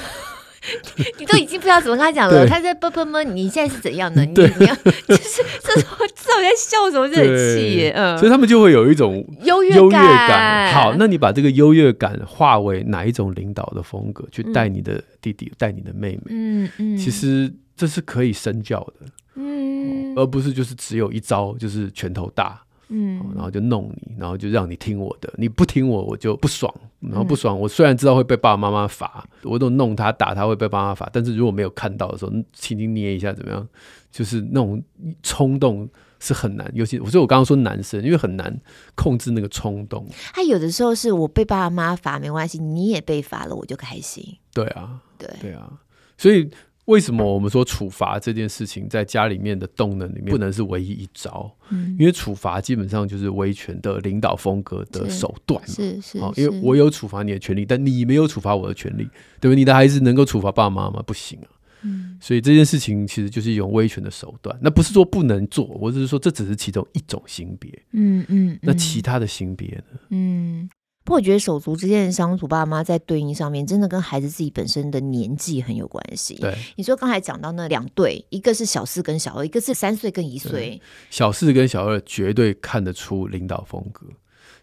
[1.18, 4.24] 你都已经不知道怎么跟他讲了，他在啵啵啵，你现在是怎样的？
[4.24, 7.08] 你你要 就是这种这种在笑什么？
[7.08, 10.72] 这很气，嗯，所以他们就会有一种优越感。
[10.72, 16.22] 好，那你把这个优越感化为哪一种领导的风格，去带你的弟弟，带你的妹妹？
[16.28, 22.62] 嗯嗯，其实这是可以身教的，嗯，而不是就是只有一招，就是拳头大。
[22.92, 27.58] 嗯，然后就弄你，然后就让你听我的，你不听我，我就不爽，然后不爽。
[27.58, 33.66] 我虽然知道会被爸爸妈妈罚，我都弄他打他会被爸妈罚，但是如果没有看到的时候，轻轻捏一下怎么样？
[34.10, 34.82] 就是那种
[35.22, 35.88] 冲动
[36.20, 38.54] 是很难，尤其我说我刚刚说男生，因为很难
[38.94, 40.06] 控制那个冲动。
[40.34, 44.22] 他有的时候是我被爸爸妈妈罚没关系，你也被罚了，我就开心。
[44.52, 45.80] 对啊，对对啊，
[46.18, 46.50] 所以。
[46.86, 51.48] 为什么我们说处罚这件事情在家里面的动能里面不能是唯一一招？
[51.70, 55.68] 嗯，因为处罚基本上就是威权的领导风格的手段嘛。
[55.68, 59.04] 是是，是，因为我有处罚你的权利，但你没有处罚我的权利，
[59.40, 59.56] 对不对？
[59.56, 61.02] 你的孩子能够处罚爸爸妈妈吗？
[61.06, 61.48] 不行啊。
[61.84, 64.56] 嗯，所以这件事情其实就是一种威权的手段。
[64.60, 67.70] 那不是说不能做，我只是说这只是其中一种性别。
[67.92, 70.00] 嗯嗯，那其他的性别呢？
[70.10, 70.68] 嗯。
[71.04, 76.34] 不过我觉得手足之间的相处，爸妈在对应上面，真的跟孩子自己本身的年纪很有关系。
[76.36, 80.80] 对，你说刚才讲到那两对，一个是小四跟小二，一个是三岁跟一岁。
[81.10, 84.06] 小四跟小二绝对看得出领导风格，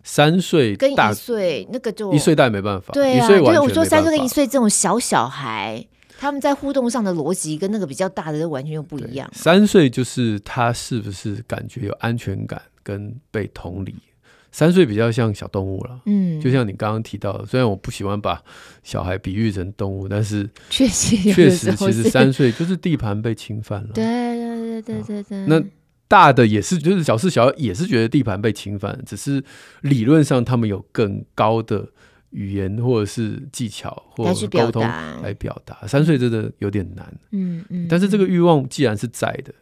[0.02, 2.94] 三岁跟一岁那个就一岁大没办法。
[2.94, 5.86] 对啊，所以我说三岁跟一岁这种小小孩，
[6.18, 9.30] 他们在互动上的逻辑跟那个比较大的完全又不一样。
[9.34, 13.96] 三岁就是他是不是感觉有安全感跟被同理。
[14.52, 18.42] 三岁比较像小动物了，嗯，就像你刚刚提到的，虽然我不喜欢把
[18.82, 23.90] 小孩比喻成动物，但是确实确实，其实三岁就是地盘被侵犯了。
[23.94, 25.46] 对对对对对对。
[25.46, 25.64] 那
[26.08, 29.44] 大的也是，就是小四、小二也是觉得地盘被侵犯，只是
[29.82, 31.88] 理论上他们有更高的
[32.32, 34.82] 语言或者是技巧或者沟通
[35.22, 35.86] 来表达。
[35.86, 37.86] 三岁真的有点难，嗯嗯。
[37.88, 39.54] 但是这个欲望既然是在的。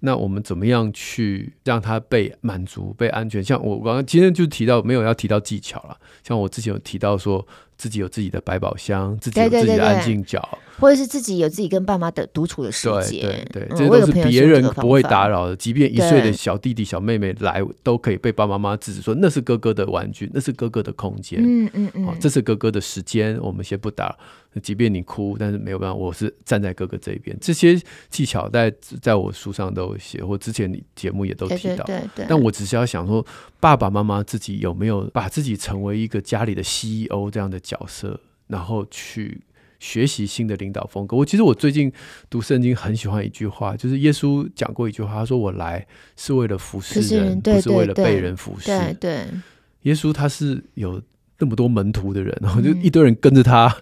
[0.00, 3.42] 那我们怎么样去让他被满足、被安全？
[3.42, 5.96] 像我刚刚今天就提到，没有要提到技巧了。
[6.22, 7.46] 像我之前有提到说。
[7.78, 13.22] 自己有自己的百宝箱，自己有自己的安静角，或者是自己有自己跟爸妈的独处的时间。
[13.22, 15.56] 对对对，这都是别人不会打扰的。
[15.56, 21.40] 即便一岁的小弟弟、小妹妹来，都可以被爸爸妈妈制止说那是哥哥的玩具，那是哥哥的空间。
[21.42, 24.16] 嗯嗯嗯，这是哥哥的时间，我们先不打。
[24.62, 27.36] 即便你哭，但是没有办法，我是站在哥哥这一边。
[27.40, 31.84] 这些技巧在在我书上都有写，或之前你节目也都提到。
[31.84, 32.26] 对对。
[32.28, 33.24] 但我只是要想说，
[33.60, 39.40] 爸爸妈妈自己有没有把自己成为一个家里的 CEO 这样的角色，然后去
[39.78, 41.16] 学习新的领导风格。
[41.16, 41.92] 我其实我最近
[42.28, 45.86] 读圣经很喜欢一句话，就是耶稣讲过一句话，他说：“我来
[46.16, 49.26] 是为了服侍人，不是为了被人服侍。”对对，
[49.82, 51.00] 耶稣他是有
[51.38, 53.74] 那么多门徒的人，然后 就一堆人跟着他，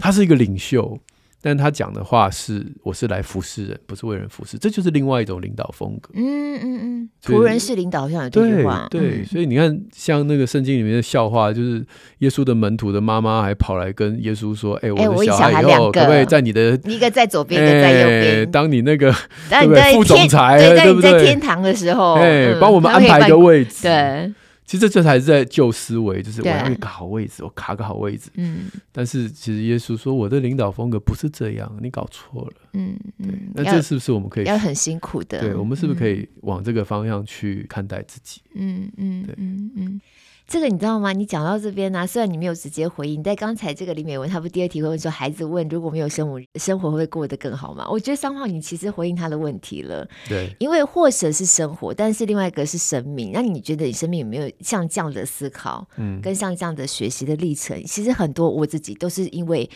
[0.00, 0.98] 他是一个领袖。
[1.40, 6.10] 但他讲的话是：“我是来服侍人，不是为人服侍。”这就是另外一种领导风格。
[6.14, 8.88] 嗯嗯嗯，仆人是领导好像有这句话。
[8.90, 11.84] 对，对，所以你看，像那个圣经里面的笑话，就是
[12.18, 18.50] 耶稣的门徒的妈妈还跑来跟耶稣说：“哎，我的小孩以后可不可以在你的一个在左边，一个在右边？
[18.50, 19.14] 当你那个
[19.48, 19.92] 对不对？
[19.94, 21.02] 副总裁，对对对？
[21.02, 24.32] 在天堂的时候，哎，帮我们安排一个位置。”对。
[24.68, 28.28] 其实这才是在旧思维，就是我要一个好位置，我卡个好位置。
[28.34, 32.52] 嗯，但是其实耶稣说我的领导风格不是这样，你搞错了。
[32.74, 33.32] 嗯对。
[33.54, 35.40] 那这是不是我们可以要很辛苦的？
[35.40, 38.42] 对，我们是不是可以往这个方向去看待自己？
[38.56, 40.00] 嗯嗯，对，嗯嗯。
[40.48, 41.12] 这个你知道吗？
[41.12, 47.86] 你讲到这边呢、啊，虽然你没有直接回应，但刚才这个李美文她不第二题会问说，孩子问如果没有生母，生活会过得更好吗？
[47.86, 50.08] 我觉得三号你其实回应他的问题了。
[50.26, 53.30] 对，因为或者是生活，但是另外一个是生命。
[53.30, 57.84] 那你觉得你生命有没有像这样的思考，嗯，跟像这样的学习的历程？
[57.84, 59.68] 其实很多我自己都是因为。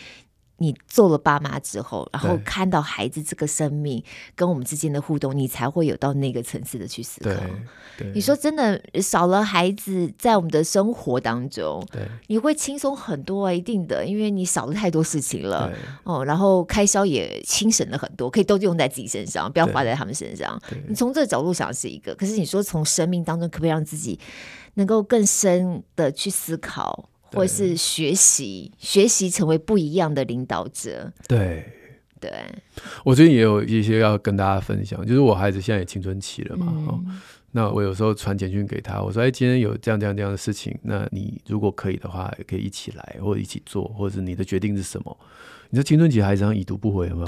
[0.57, 4.01] 你做了爸妈之后，然后看到孩子这个生命
[4.35, 7.31] 跟我们之间的互动，你才会有到那个层次的去思考。
[8.13, 11.85] 你说真的，少了孩子在我们的生活当中，
[12.27, 15.71] 你会轻松很多啊，一定的，因为你少了太多事情了
[16.03, 20.61] 哦，然后开销也轻省了很多，可以都用在自己身上，不要花在他们身上。
[20.87, 24.19] 你从这个角度想是一个，可是你说从生命当中可不可以让自己
[24.75, 27.09] 能够更深的去思考？
[27.33, 31.11] 或是学习，学习成为不一样的领导者。
[31.27, 31.65] 对，
[32.19, 32.31] 对，
[33.03, 37.03] 我最近也有一些要跟大家分享，就是我孩子现在也青春期了嘛，嗯哦、
[37.51, 45.17] 那我有时候传简讯给他，我说：“哎，今天有这样这样这样的事情，那你如果可以的话，也可以一起来，或者一起做，或者是你的决定是什么？”
[45.69, 47.27] 你说青春期孩子这样已读不回有没有？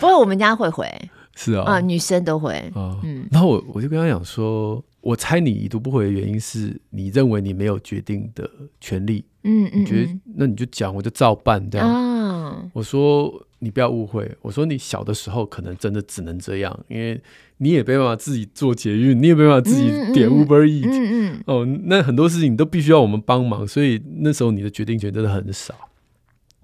[0.00, 0.90] 不过我们家会回，
[1.34, 4.82] 是啊、哦，啊，女生都会，啊、嗯，然后我我就跟他讲说。
[5.06, 9.24] 我猜你已读不回的原因是你认为你没有决定的权利。
[9.44, 11.88] 嗯嗯，你觉得那你就讲，我就照办这样。
[11.88, 17.20] 哦、我说你不要误会，我说你小的时候可能真的只能这样，因为
[17.58, 20.88] 你也没办法自己做捷运，你也没办法自己点 Uber Eats。
[20.90, 25.72] 嗯嗯，哦，那很多事情你都必须要我们帮忙，所以那时候你的决定权真的很少。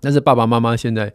[0.00, 1.14] 但是爸爸妈妈现在。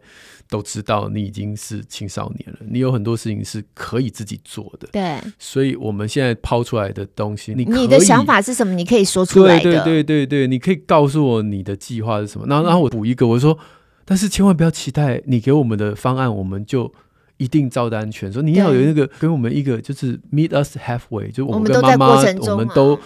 [0.50, 4.88] 都知道你已经是青少年了，你有很多事情是可以自己做的。
[4.90, 8.74] 对，所以我们现在抛出来的东西，你你的想法是什么？
[8.74, 9.62] 你可以说出来的。
[9.62, 12.46] 对对对对对，你可以告诉我你的计划是什么。
[12.46, 13.58] 然后然后我补一个，我说，
[14.04, 16.92] 但是千万不要期待你给我们的方案，我们就
[17.36, 18.40] 一定照单全收。
[18.40, 22.98] 你要有那个给我们一个，就是 meet us halfway，就我们跟妈妈，我们都。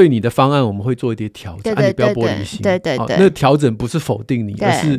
[0.00, 2.62] 对你的方案，我们会做一点调整，啊，你不要玻璃心。
[2.62, 4.98] 对对那调整不是否定你，而是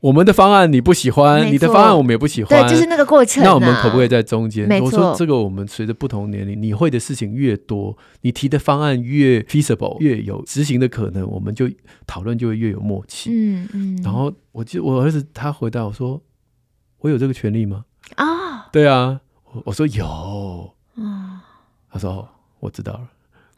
[0.00, 3.46] 我们的方案你不喜欢，你的方案我们也不喜欢，对，就是那个过程，啊。
[3.46, 4.68] 那我们可不可以在中间？
[4.82, 11.70] 我说这个，我们随着不同年龄，你会的事情越多，你提的方案越 feasible，越有执行的可能，我们就
[12.08, 13.30] 讨论就会越有默契。
[13.32, 14.00] 嗯嗯。
[14.02, 16.20] 然后我记得我儿子他回答我说
[17.02, 17.84] ：“我有这个权利吗？”
[18.16, 19.20] 啊，哦，对啊，
[19.52, 20.74] 我我说有。
[20.96, 21.44] 啊，
[21.92, 23.08] 他说我知道了。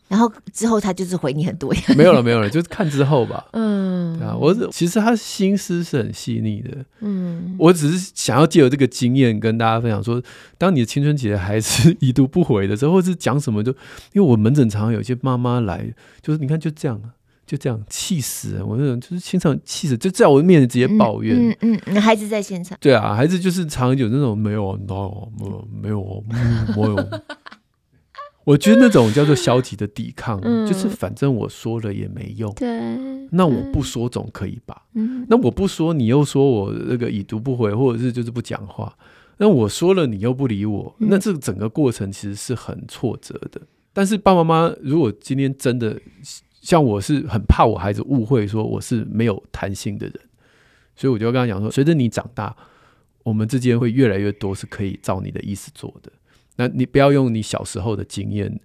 [0.09, 3.47] 然后之后他就是回你很多， 没有了，没有了，就是看之后吧。
[3.55, 6.85] 嗯，对啊，我其实他心思是很细腻的。
[7.01, 10.23] 嗯，我只是想要借由这个经验跟大家分享说，
[10.59, 13.73] 当你的青春期的孩子已读不回的时候，或是讲什么就，
[14.13, 17.01] 因为我门诊常常有些妈妈来，就是你看就这样，
[17.47, 21.37] 就这样气死了，我那种就是经常气死，就在我的面前直接抱怨。
[21.37, 22.77] 嗯嗯，嗯，孩子在现场。
[22.81, 26.25] 对啊，孩子就是常有那种没有，no，没有，没有，
[26.77, 27.09] 没有。
[28.45, 32.53] 我觉得那种叫做消极的抵抗，嗯、就是反正我说了也没用。
[32.55, 32.69] 对，
[33.31, 34.83] 那我不说总可以吧？
[34.95, 38.97] 嗯，那我不说，你又说我那个已读不回，或者是就是不讲话。
[39.39, 43.61] 那我说了，你又不理我，那这个整个过程其实是很挫折的。
[43.61, 46.01] 嗯、但是爸爸妈妈如果今天真的
[46.61, 50.15] 像我是很怕我孩子误会说我是没有弹性的人，
[50.95, 52.55] 所以我就跟他讲说，随着你长大，
[53.23, 56.11] 我们之间会越来越多是可以照你的意思做的。
[56.57, 58.61] 那你不要用你小时候的经验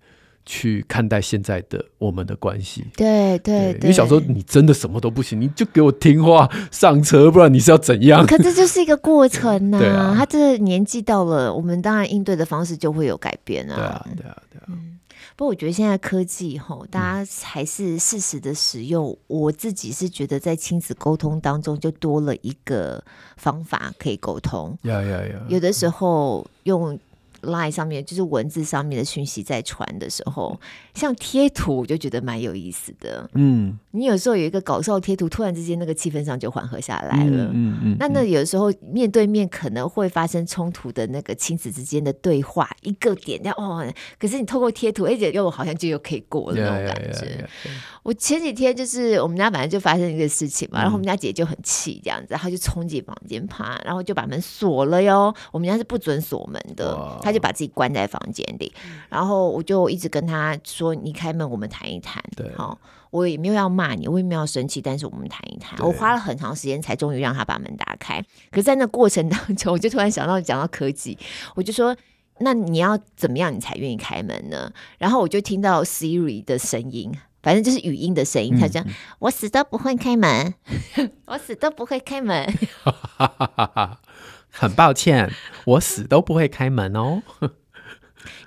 [0.46, 2.86] 去看待现在的我们的关系。
[2.96, 8.26] 对对，对，因为小时候你真的什么都不行，你就给我听话上车，不然你是要怎样？
[8.26, 9.80] 可这就是一个过程呐、啊。
[9.80, 13.76] 对啊，他这年纪到了，我们当然应对的方式就会有改变啊。
[13.76, 14.66] 对啊，对啊，对啊。
[14.68, 15.00] 嗯，
[15.36, 19.10] 不过我觉得现在科技吼，大家还是适时的使用。
[19.10, 23.04] 嗯、我自己是觉得在亲子沟通当中，就多了一个
[23.36, 24.78] 方法可以沟通。
[24.84, 25.42] 呀呀呀！
[25.50, 26.98] 有的时候用。
[27.42, 30.60] Line 上面就是文字上面的讯息在传的时候，
[30.98, 33.30] 像贴图，我就觉得蛮有意思的。
[33.34, 37.45] 嗯，你有时候有一个搞笑贴图，突然之间那个气氛上就缓和下来了。
[37.45, 43.86] 嗯嗯，嗯，那那有时候面对面可能会发生冲突的那个亲子之间的对话，一个点要哦，
[44.20, 47.20] 可是你透过贴图，而且又好像就又可以过了那种感觉。
[47.20, 47.70] Yeah, yeah, yeah, yeah.
[48.04, 55.34] 我前几天就是我们家反正就发生一个事情嘛，然后我们家姐就很气这样子，然后就冲进房间爬，然后就把门锁了哟。
[55.52, 58.72] 我们家是不准锁门的，她就把自己关在房间里，
[59.10, 62.80] 然后我就一直跟她说：“你开门，我们谈一谈。”对，好，
[63.12, 65.78] 我也没有要骂你，我也没有要生气，但是我们谈一谈。
[65.86, 68.22] 我花了很长时间才终于让他把门打开。
[68.52, 71.18] 可是在那过程当中，我就突然想到讲到科技，
[71.56, 71.96] 我就说
[72.40, 77.12] ：“那你要怎么样你才愿意开门呢？”然后我就听到 Siri 的声音。
[77.44, 80.54] 反正就是语音的声音，他讲、嗯、我死都不会开门，
[81.28, 82.54] 我死都不会开门。
[84.50, 85.32] 很抱歉，
[85.64, 87.22] 我死都不会开门哦。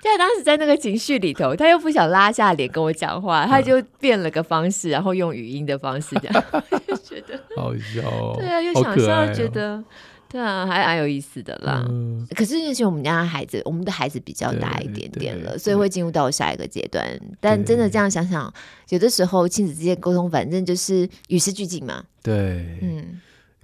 [0.01, 6.31] 就他当时在那个情绪里头，他又不想拉下脸跟我讲话，他就变了个方式，然后用语音的方式讲，
[6.87, 8.35] 就觉得好笑。
[8.37, 9.83] 对啊，又想笑，觉得。
[10.29, 11.85] 对啊，还蛮有意思的啦。
[11.89, 17.05] 嗯、可是那些我们家孩子，我们的孩子比较大一点点了，所以会进入到下一个阶段。
[17.41, 18.53] 但真的这样想想，
[18.87, 22.01] 有的时候亲子之间沟通，反正就是与时俱进嘛。
[22.23, 22.33] 对，
[22.81, 23.19] 嗯，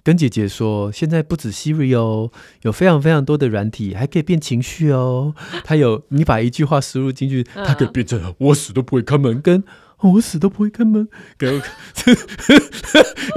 [0.08, 2.30] 跟姐姐说，现在不止 Siri 哦，
[2.62, 5.34] 有非常非常多的软体，还可以变情绪哦。
[5.62, 9.62] 它有你把一句话输入进去，它可以变成我死都不会开门跟。
[9.98, 11.06] 我死都不会开门，
[11.36, 11.60] 给我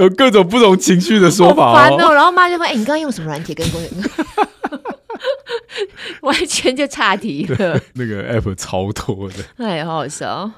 [0.00, 1.74] 有各种不同情绪的说法哦。
[1.74, 3.90] 烦哦，然后妈就说：“哎、欸，你刚刚用什么软体跟工人？”
[6.22, 7.78] 完全就岔题了。
[7.96, 10.50] 那个 app 超多的，哎，好好笑。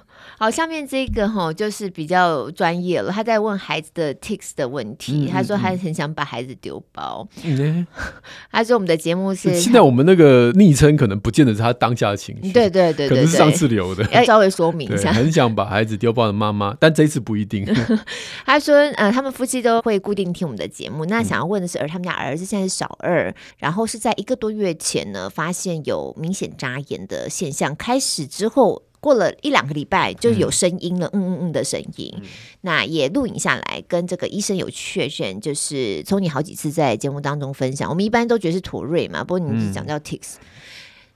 [0.45, 3.11] 好，下面这个哈就是比较专业了。
[3.11, 7.27] 他在问孩子的 tics 的问题，嗯、他说他很想把孩子丢包。
[7.45, 7.87] 嗯、
[8.53, 15.11] 他说我们的节目是现在我们那个昵称可能不见得是他当下的情绪，对对对，可能是上次留的，要稍微说明一下。
[15.15, 17.65] 很想把孩子丢包的妈妈，但这一次不一定。
[18.45, 21.07] 他说呃，他们夫妻都会固定听我们的节目。
[21.07, 28.83] 那想要问的是，而他们家儿子现在是小二，然后是在一个多月前呢，发现有明显眨眼的现象，开始之后。
[29.05, 32.23] 过了一两个礼拜就有声音了，嗯嗯嗯的声音，嗯、
[32.63, 40.41] 那也录影下来，跟这个医生有确认，就是从你好几次在节目当中分享，我们一般都觉得是妥瑞嘛，不过你是讲叫 tics，、嗯、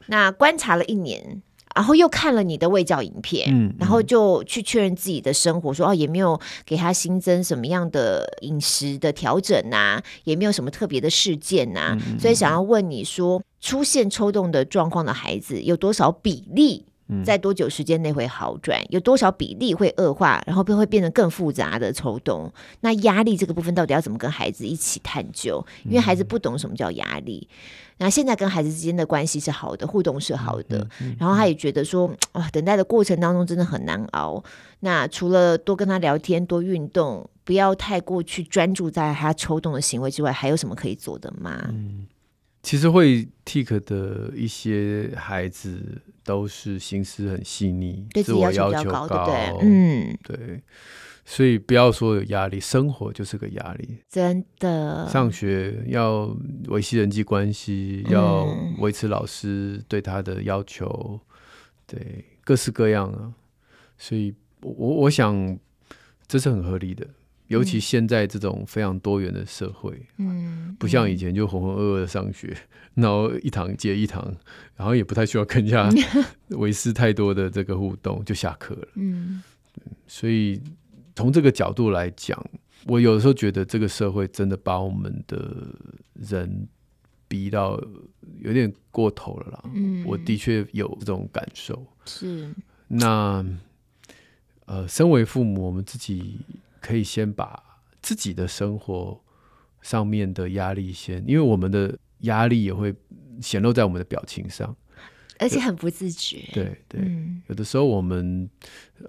[0.09, 1.41] 那观察了一年，
[1.75, 16.85] 然后又看了你的卫教影片，嗯，然后就去确认自己的生活，说哦，也没有给他新增什么样的饮食的调整呐、啊，也没有什么特别的事件呐、啊，嗯、所以想要问你说，出现抽动的状况的孩子有多少比例？
[17.25, 18.81] 在多久时间内会好转？
[18.91, 20.43] 有多少比例会恶化？
[20.47, 22.53] 然后会会变得更复杂的抽动？
[22.81, 25.65] 那压力这个部分到底要怎么跟孩子一起探究？
[25.85, 27.49] 因为孩子不懂什么叫压力。
[27.99, 30.87] 那现在跟孩子之间的关系是好的，互动是好的。
[31.19, 34.43] 然后他也觉得说，哇，等待的过程当中真的很难熬。
[34.81, 41.59] 那除了多跟他聊天、多运动，不要太过去专注在他抽动的行为之外，还有什么可以做的吗？
[41.71, 42.07] 嗯
[42.61, 45.81] 其实会 tick 的一些孩子
[46.29, 50.63] 都是心思很细腻，自我要求高，对，嗯，对，
[51.25, 55.09] 所以不要说有压力，生活就是个压力，真的。
[55.09, 56.31] 上学要
[56.67, 58.45] 维系人际关系，要
[58.79, 61.19] 维持老师对他的要求，
[61.87, 63.33] 对，各式各样啊。
[63.97, 65.59] 所以我我想
[66.27, 67.07] 这是很合理的。
[67.49, 72.57] 尤其现在这种非常多元的社会，嗯，不像以前就浑浑噩噩的上学，
[72.95, 74.23] 然后一堂接一堂，
[74.77, 75.91] 然后也不太需要跟人家
[76.57, 78.89] 维持太多的这个互动，就下课了。
[78.97, 79.43] 嗯，
[80.07, 80.61] 所以
[81.17, 82.39] 从这个角度来讲，
[82.85, 85.69] 我有的时候觉得这个社会真的把我们的
[86.15, 86.69] 人
[87.29, 87.81] 逼到
[88.41, 89.65] 有点过头了啦。
[89.75, 91.87] 嗯，我的确有这种感受。
[92.05, 92.55] 是，
[92.89, 93.43] 那
[94.67, 96.41] 呃，身为父母，我们自己。
[96.89, 97.63] 可以先把
[98.01, 99.21] 自己的生活
[99.83, 102.95] 上面的压力先，因为我们的压力也会
[103.43, 104.75] 显露在我们的表情上，
[105.39, 106.39] 而且很不自觉。
[106.55, 108.49] 对对，嗯、有的时候我们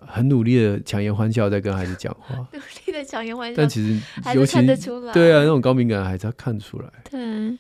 [0.06, 3.98] 很努力的强颜欢笑在跟孩子讲话， 努力的强颜欢笑，但其实
[4.36, 6.92] 尤其看得出来，对啊，那种高敏感的孩子他看出来。
[7.10, 7.58] 对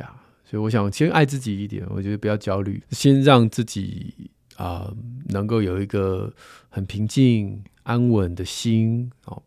[0.00, 4.14] 呀，所以我想先爱自己一点，我觉得不要焦虑，先让自己
[4.56, 4.96] 啊、呃、
[5.28, 6.32] 能够有一个
[6.70, 7.62] 很平静。
[7.84, 9.42] 安稳的心，哦，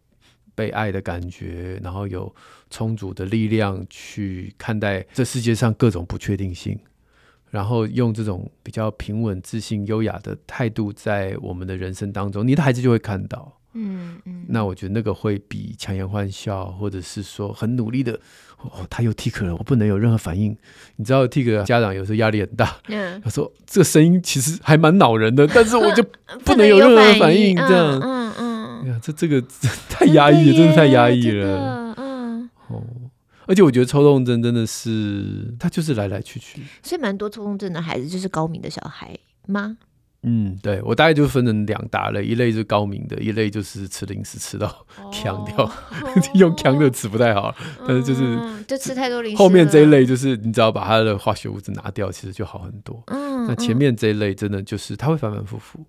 [0.54, 2.34] 被爱的感觉，然后有
[2.70, 6.78] 充足的力量去看待这世界上各种不确定性，
[7.50, 13.60] 然后用这种比较平稳、自信、优雅的态度，在我们的人生当中，你的孩子就会看到。
[13.76, 18.14] 嗯嗯，那我觉得那个会比强颜欢笑，或者是说很努力的，
[18.62, 20.56] 哦，他又 tick 了，我不能有任何反应。
[20.96, 26.02] 你知道 tick 家长有时候压力很大，嗯， 他说这个声音其实还蛮恼人的，但是我就
[26.46, 29.44] 不能有任何反应，这样，嗯嗯，呀，这这个
[29.90, 32.82] 太压抑了，真的太压抑了，嗯，哦，
[33.46, 39.14] 而且我觉得抽动症真的是，他就是来来去去，所以蛮多抽动症的孩子就是高敏的小孩
[39.48, 39.78] 吗？
[40.28, 45.72] 嗯，对，我大概就分成两大类，一类是高明的，一类就是吃零食吃到 呛掉， 哦、
[46.34, 49.38] 用呛的词不太好，嗯、但是就是就吃太多零食。
[49.38, 53.04] 后面这一类就是你只要把它的化学物质拿掉，其实就好很多。
[53.08, 55.86] 嗯，那前面这一类真的就是它会反反复复，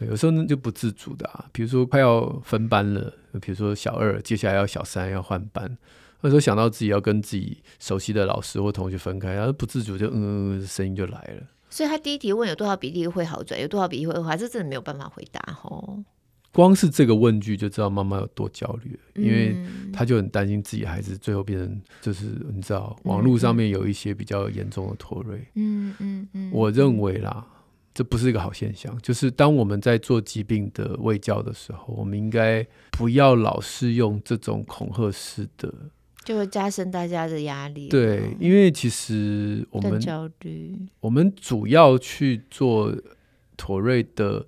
[0.00, 5.78] 有时候呢就不自主的啊，比如说快要分班了，比如说小二接下来要小三要换班，
[6.22, 11.46] 有时候想到自己要跟自己熟悉的老师或同学分开，然后不自主就嗯，声音就来了。
[11.70, 16.04] 所以他第一题问有多少比例会好转，有多少比例会恶化，这真的没有办法回答哦。
[16.50, 19.54] 光是这个问句就知道妈妈有多焦虑因为
[19.92, 25.46] 他就很担心自己孩子最后变成就是你知道，网络上面有一些比较严重的拖累。
[25.54, 27.46] 嗯嗯嗯，我认为啦，
[27.94, 28.98] 这不是一个好现象。
[29.02, 35.72] 就是当我们在做疾病的卫教的时候，我们应该不要老是用这种恐吓式的。
[36.28, 37.88] 就会加深大家的压力。
[37.88, 42.94] 对，因为其实我们焦虑，我们主要去做
[43.56, 44.44] 妥瑞的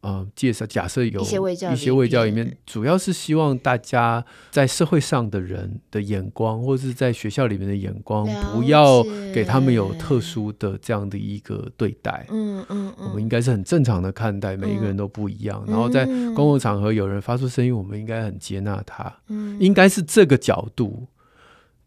[0.00, 0.66] 呃介绍。
[0.66, 9.02] 假设有一些卫教，一些卫教里面，主要是希望大家在社会上的人的眼光，或者是在学校里面的眼光，不要
[9.34, 12.26] 给他们有特殊的这样的一个对待。
[12.30, 15.64] 嗯嗯，我们应该是很正常的看待，每一个人都不一样。
[15.66, 19.12] 然后在公共场合有人发出声音，我们应该很接纳他。
[19.28, 21.06] 嗯，应该是这个角度。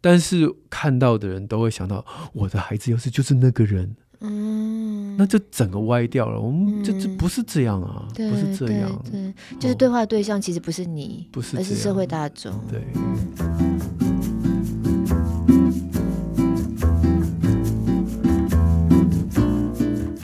[0.03, 2.03] 但是看到的人都会想到，
[2.33, 6.39] 我的孩子要是就是那个人，嗯，那就整个歪掉了。
[6.39, 12.53] 我们这这不是这样啊，不是这样，对，就是对话对象其实不是你，不是，而是社会大众。
[12.69, 12.81] 对。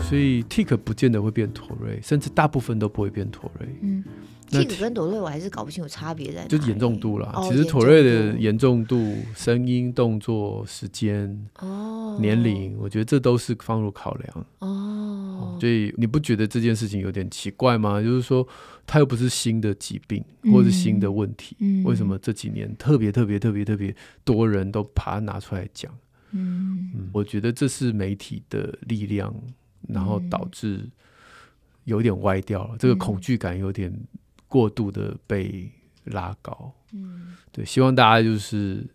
[0.03, 3.67] 所以 Tic 不见得会变妥瑞，甚至大部分都不会变妥瑞。
[3.81, 4.03] 嗯。
[4.49, 7.31] Tic 跟妥瑞我还是搞不清楚差别在哪，就是严重度啦。
[7.35, 14.45] 哦、其实妥瑞的严重度、声音、动作、时间、哦、年龄，我觉得这都是放入考量。
[14.59, 18.01] 哦，所以你不觉得这件事情有点奇怪吗？
[18.01, 18.47] 就是说，
[18.85, 20.23] 它又不是新的疾病
[20.53, 23.93] 或是新的问题，嗯、为什么这几年特别特别特别特别
[24.23, 25.93] 多人都把它拿出来讲？
[26.31, 29.33] 嗯，嗯，我觉得这是媒体的力量，
[29.89, 30.89] 然后导致
[31.83, 33.93] 有点歪掉了，这个恐惧感有点。
[34.47, 35.69] 过度的被
[36.05, 38.85] 拉高，嗯，对，希望大家就是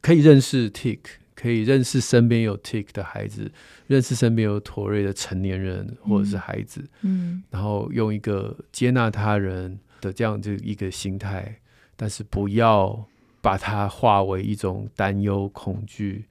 [0.00, 1.00] 可以认识 Tic，
[1.34, 3.50] 可以认识身边有 Tic 的孩子，
[3.86, 11.60] 认识身边有妥瑞的成年人或者是孩子，嗯，嗯，然后用一个接纳他人的这样的一个心态，
[11.96, 13.06] 但是不要
[13.40, 16.24] 把它化为一种担忧、恐惧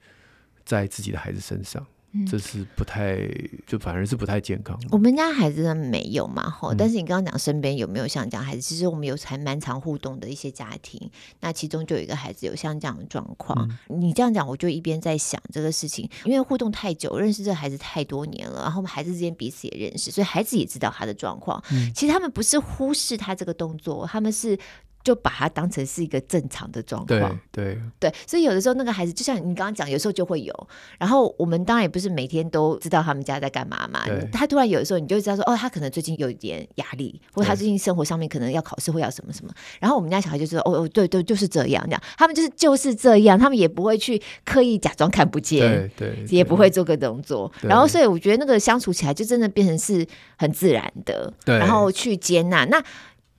[0.64, 1.86] 在自己的孩子身上。
[2.26, 3.18] 这是不太，
[3.66, 4.78] 就反而是不太健康。
[4.90, 6.74] 我们家孩子呢没有嘛，吼。
[6.74, 8.62] 但是你刚刚讲身边有没有像这样孩子？
[8.62, 13.68] 其实我们有还蛮常互动的一些家庭，那其中就有一个孩子有像这样的状况。
[13.90, 21.62] 嗯、你这样讲，我就一边在想这个事情，因为互动太久，认识这个孩子太多年了，然后我们孩子之间彼此也认识，所以孩子也知道他的状况。
[21.70, 24.58] 嗯、其实他们不是忽视他这个动作，他们是。
[25.04, 30.68] 就把它当成是一个正常的状况，对对对，所以有的时候那个孩子就像你刚刚讲，有时候就会有。
[30.98, 34.04] 然后我们当然也不是每天都知道他们家在干嘛嘛。
[34.32, 39.52] 他突然有的时候，你就知道说，哦，他可能最近有一点压力，或者他最近生活上面可能要考试，或要什么什么。
[39.80, 42.02] 然后我们家小孩就说，哦哦，对对，就是这样，这样。
[42.16, 47.50] 他们就是就是这样，他们也不会去刻意假装看不见，对对，对，也不会做个动作。
[47.62, 52.82] 然后所以我觉得那个相处起来就真的变成是很自然的，对，然后去接纳那。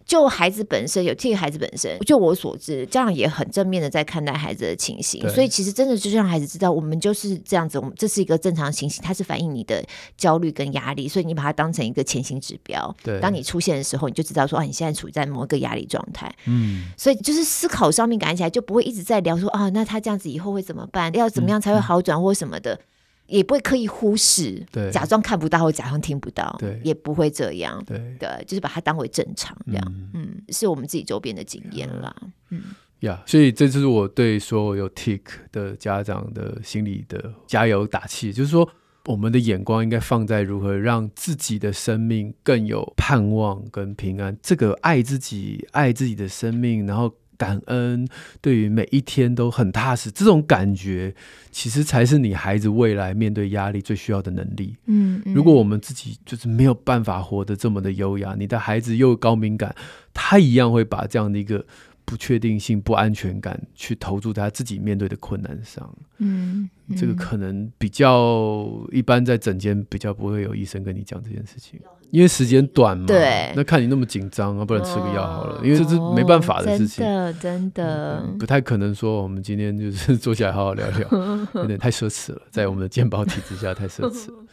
[0.10, 9.86] 就孩子本身有替孩子本身，就我所知，家长也很正面的在看待孩子的情形，所以其实真的就是让孩子知道，我们就是这样子，我们这是一个正常情形，它是反映你的
[10.18, 12.96] 焦虑跟压力，所以你把它当成一个前行指标。
[13.04, 16.34] 对，当你出现的时候，你就知道说啊，你现在处在某一个压力状态。
[16.46, 21.14] 嗯，所以就是思考上面感觉起来就不会一直在聊说啊，那他这样子以后会怎么办？
[21.14, 22.74] 要怎么样才会好转或什么的。
[22.74, 22.86] 嗯嗯
[23.30, 32.14] 也不会刻意忽视，对，假装看不到或假装听不到，对，也不会这样，对，对，就是把它当为正常这样，嗯，嗯，是我们自己周边的经验啦，
[32.50, 32.62] 嗯，
[33.02, 35.22] 呀，yeah, 所以这就是我对所有有 tick
[35.52, 38.68] 的家长的心里的加油打气，就是说，
[39.06, 47.14] 我们的眼光应该放在如何让自己的生命更有盼望跟平安，这个爱自己、爱自己的生命，然后。
[47.40, 48.06] 感恩，
[48.42, 51.16] 对于每一天都很踏实，这种感觉
[51.52, 54.76] 其实才是你孩子未来面对压力最需要的能力。
[54.88, 59.74] 嗯，嗯，如果我们自己就是没有办法活得这么的优雅，你的孩子又高敏感，
[60.14, 61.66] 他一样会把这样的一个
[62.10, 65.88] 不确定性、不安全感去投注在他自己面对的困难上。
[66.18, 71.80] 嗯，嗯，这个可能比较一般，在诊间比较不会有医生跟你讲这件事情。
[72.10, 75.58] 因为时间短嘛，对，那看你那么紧张啊，不然吃个药好了。
[75.58, 81.08] 哦、因为这是没办法的事情，真的真的、嗯、不太可能说我们今天就是 坐下来好好聊聊，
[81.54, 84.44] 有点太奢侈了，在我们的健保体制下太奢侈了。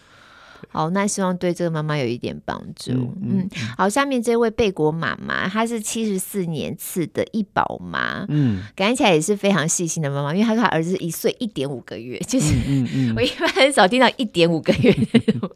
[0.68, 2.92] 好，那希望对这个妈妈有一点帮助。
[2.92, 12.54] 嗯，嗯，好，下面这位贝果妈妈，她是七十四年次的一宝妈，嗯，感觉起来也是非常细心的妈妈，因为她说她儿子一岁一点五个月，就是、
[13.16, 15.50] 我一般很少听到一点五个月那种。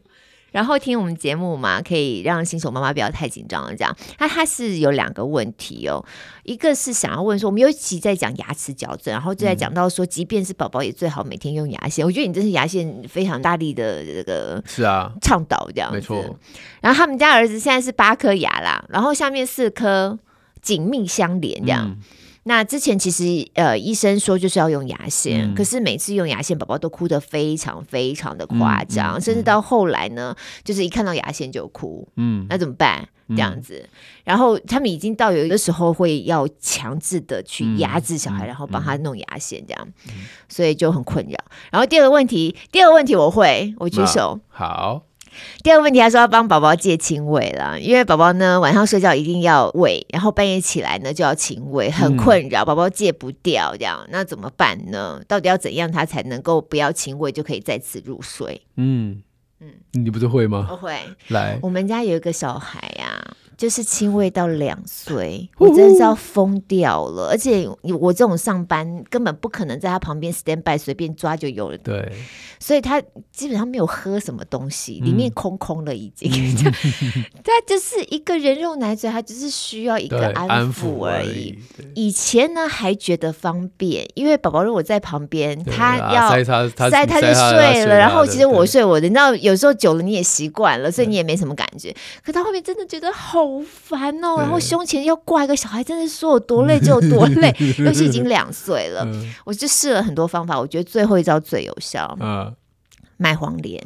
[0.53, 3.75] 然后听我们节目嘛，可以让新手妈妈不要太紧张了。
[3.75, 6.05] 这样，那他是有两个问题哦，
[6.43, 12.05] 一个是想要问说，我们尤其在讲牙齿矫正，然后就在讲到说，即便是宝宝也最好每天用牙线。
[12.05, 16.25] 我觉得你真是牙线非常大力的这个是啊倡导这样，没错。
[16.81, 20.19] 然后他们家儿子现在是八颗牙啦，然后下面四颗
[20.61, 21.87] 紧密相连这样。
[21.89, 21.99] 嗯
[22.45, 23.25] 那之前其实
[23.55, 30.35] 呃，医生说就是要用牙线，嗯、可是每次用牙线，宝宝都哭得非常非常的夸张，嗯嗯、甚至到后来呢，
[30.65, 32.09] 就是一看到牙线就哭。
[32.17, 33.09] 嗯，那怎么办？
[33.29, 33.89] 这样子，嗯、
[34.25, 40.15] 然后他们已经到有的时候会要强制的去压制小孩，嗯、然后帮他弄牙线这样，嗯、
[40.49, 41.39] 所以就很困扰。
[41.71, 44.41] 然后第二个问题，第二个问题我会，我举手。
[44.49, 45.03] 好。
[45.63, 55.21] 第二个问题，他说要帮宝宝戒亲喂了，因为宝宝呢晚上睡觉一定要喂，然后半夜起来呢就要亲喂，很困扰，宝宝戒不掉，这样那怎么办呢？
[55.29, 58.63] 到底要怎样他才能够不要亲喂就可以再次入睡？
[58.77, 59.23] 嗯
[59.61, 60.67] 嗯，你不是会吗？
[60.71, 60.97] 我会。
[61.29, 62.81] 来，我们家有一个小孩。
[63.61, 67.29] 就是轻微到两岁，我真的是要疯掉了。
[67.29, 67.69] 而且
[68.01, 71.77] 我这种上班根本不可能在他旁边 stand by，随便抓就有了。
[71.77, 72.11] 对，
[72.59, 72.99] 所以他
[73.31, 76.33] 基本上没有喝什么东西，里面空空了已经。
[77.45, 81.59] 他就是一个人肉奶嘴，他只是需要一个安抚而已。
[81.95, 87.95] 以前呢还觉得方便，因为宝宝如果在旁边，他要塞他塞他就睡了。
[87.95, 91.95] 然后其实我睡我的，你知道有时候久了你也习惯了，所以你也没什么感觉。
[92.25, 93.50] 可他后面真的觉得好。
[93.59, 99.03] 好烦哦，然后胸前要挂一个小孩，真的说有多累就有多累， 尤其已经两岁了。
[99.05, 102.17] 嗯、我就试了很多方法，我觉得最后一招最有效。
[102.21, 102.55] 嗯，
[103.17, 103.83] 买黄连，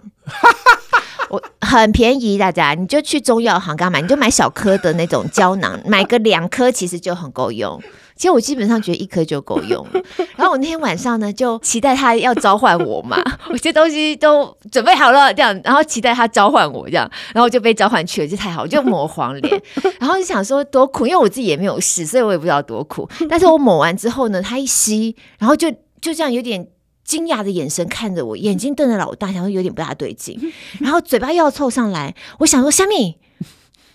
[1.30, 3.98] 我很便宜，大家你就去中药行干嘛？
[4.00, 7.82] 你就买小颗的那种胶囊，买个两颗其实就很够用。
[8.16, 10.02] 其实我基本上觉得一颗就够用了。
[10.36, 13.16] 然后我那天晚上呢，就期待他要召唤我嘛，
[13.50, 19.62] 我这些东西都准备好了，这样，然后期待他召唤我这样，然后就被召唤去了，就太好，我就抹黄连，
[19.98, 23.08] 然后就想说多苦，因为我自己也没有试，所以我也不知道多苦。
[23.28, 26.68] 但是我抹完之后呢，他一吸，然后就就这样有点
[27.04, 30.38] 惊讶的眼神看着我，眼睛瞪得老大，想说有点不大对劲，
[30.80, 33.16] 然后嘴巴又要凑上来，我想说虾米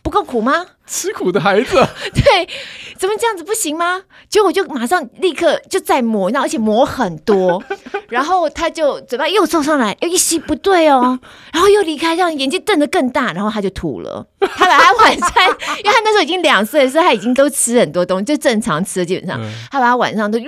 [0.01, 0.65] 不够苦吗？
[0.87, 1.75] 吃苦的孩子，
[2.15, 2.49] 对，
[2.97, 4.01] 怎么这样子不行吗？
[4.27, 7.63] 结果我就马上立刻就在抹，那而且磨很多，
[8.09, 11.19] 然后他就嘴巴又凑上来，又一吸不对哦，
[11.53, 14.25] 然后又离开，这样眼睛瞪得更大，然后他就吐了。
[14.39, 15.47] 他把他晚餐，
[15.83, 19.39] 因为他那时候已经两岁，所以他已经都吃很多东西，就正常吃，基本上
[19.69, 20.39] 他把他晚上都，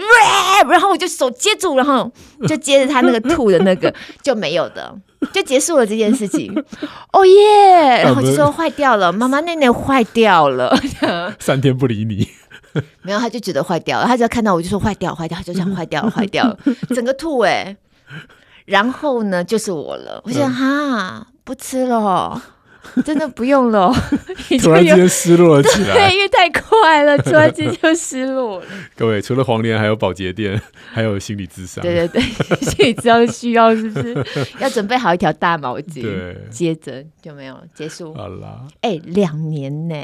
[0.67, 2.11] 然后我就手接住，然后
[2.47, 3.93] 就接着他那个吐的那个
[4.23, 4.91] 就没有的，
[5.31, 6.51] 就结束了这件事情。
[7.13, 8.03] 哦耶！
[8.03, 10.49] 然后就说坏掉了，妈妈内内坏掉。
[10.49, 10.75] 了，
[11.39, 12.27] 三天不理你，
[13.03, 16.57] 没有，他就觉得坏掉了，他只要看到我就说坏掉，坏掉，他就想坏掉了，坏掉了，
[16.89, 17.77] 整个吐哎、欸。
[18.65, 22.41] 然后呢，就是我了，我想、嗯、哈，不吃了。
[23.05, 23.93] 真的不用了，
[24.61, 25.93] 突然间失落了起来。
[25.93, 28.65] 对，因为太快了， 突然间就失落了。
[28.97, 30.61] 各位，除了黄连，还有保洁店，
[30.91, 31.81] 还有心理咨商。
[31.81, 32.21] 对对对，
[32.61, 34.15] 心理咨商需要是不是
[34.59, 36.01] 要准备好一条大毛巾？
[36.01, 38.13] 对，接着就没有了，结束。
[38.13, 39.95] 好啦，哎、欸，两年呢？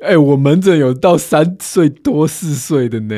[0.00, 3.14] 哎、欸，我门诊有到三岁多四岁的呢。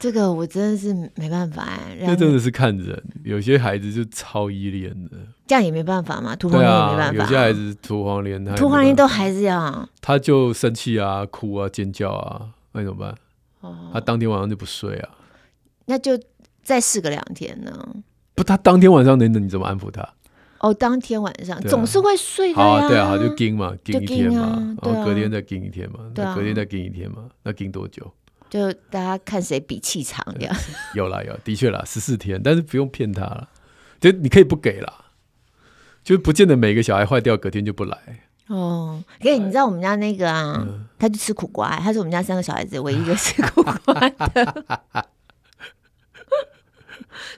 [0.00, 5.10] 这个我真的是没办法哎，那真的是看人，有些孩子就超依恋的，
[5.46, 7.22] 这样也没办法嘛，涂黄连也没办法。
[7.22, 13.14] 有些孩子涂黄连，涂黄连都还是要，他就生气啊、哭啊、尖叫啊，那怎么办？
[13.60, 15.10] 哦，他当天晚上就不睡啊，
[15.84, 16.18] 那就
[16.62, 17.70] 再试个两天呢？
[18.34, 20.08] 不，他当天晚上能，你怎么安抚他？
[20.60, 28.10] 哦，当天晚上总是会睡的呀，对啊，就盯嘛，盯一天嘛，然后隔天再盯一天嘛，对，隔天再盯一天嘛，那盯多久？
[28.50, 30.54] 就大家看谁比气长这样，
[30.94, 33.48] 有啦有，的确啦，十四天，但是不用骗他了，
[34.00, 35.04] 就你可以不给啦，
[36.02, 39.04] 就不见得每个小孩坏掉隔天就不来哦。
[39.20, 45.04] 可以，你知道我们家那个啊，嗯、他就吃苦瓜，他是我们家三个小孩子唯一一个吃苦瓜的。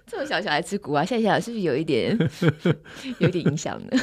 [0.07, 2.17] 这么小小孩吃苦瓜，现在想想是不是有一点
[3.19, 4.03] 有一点影响呢？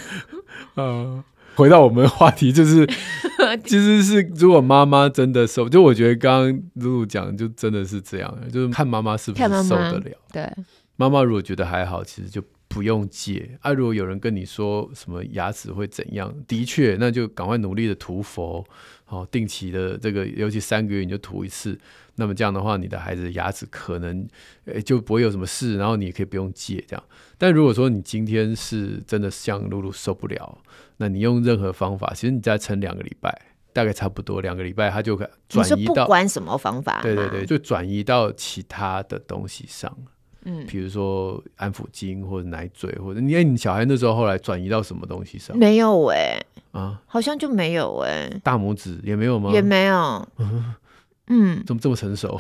[0.75, 1.23] 嗯
[1.59, 2.87] 回到我们的话题，就是
[3.65, 10.17] 其实是如果妈妈真的受，就我觉得刚刚露露讲，就真的是这样，就是看妈妈是不是受得了。
[10.31, 10.49] 对，
[10.95, 13.57] 妈妈如果觉得还好，其实就不用戒。
[13.59, 18.65] 啊，如果有人跟你说什么牙齿会怎样，的确，那就赶快努力的涂氟，
[19.03, 21.77] 好，定期的这个，尤其三个月你就涂一次。
[22.15, 24.27] 那么这样的话，你的孩子牙齿可能
[24.65, 27.03] 诶就不会有什么事，然后你也可以不用戒这样。
[27.39, 30.59] 但如果说你今天是真的像露露受不了，
[30.97, 33.35] 那你用任何方法，其实你再撑两个礼拜，
[33.73, 39.97] 大概差不多两个礼拜，它就可转移到不管什么方法，对对对，就转移到其他的东西上。
[40.43, 45.57] 嗯，比如说安抚巾或者奶嘴，或者你哎，你小孩那时候后来转移到什么东西上？
[45.57, 46.45] 没有哎、欸，
[46.79, 49.51] 啊，好像就没有哎、欸，大拇指也没有吗？
[49.51, 50.27] 也没有。
[51.27, 52.39] 嗯，怎么这么成熟？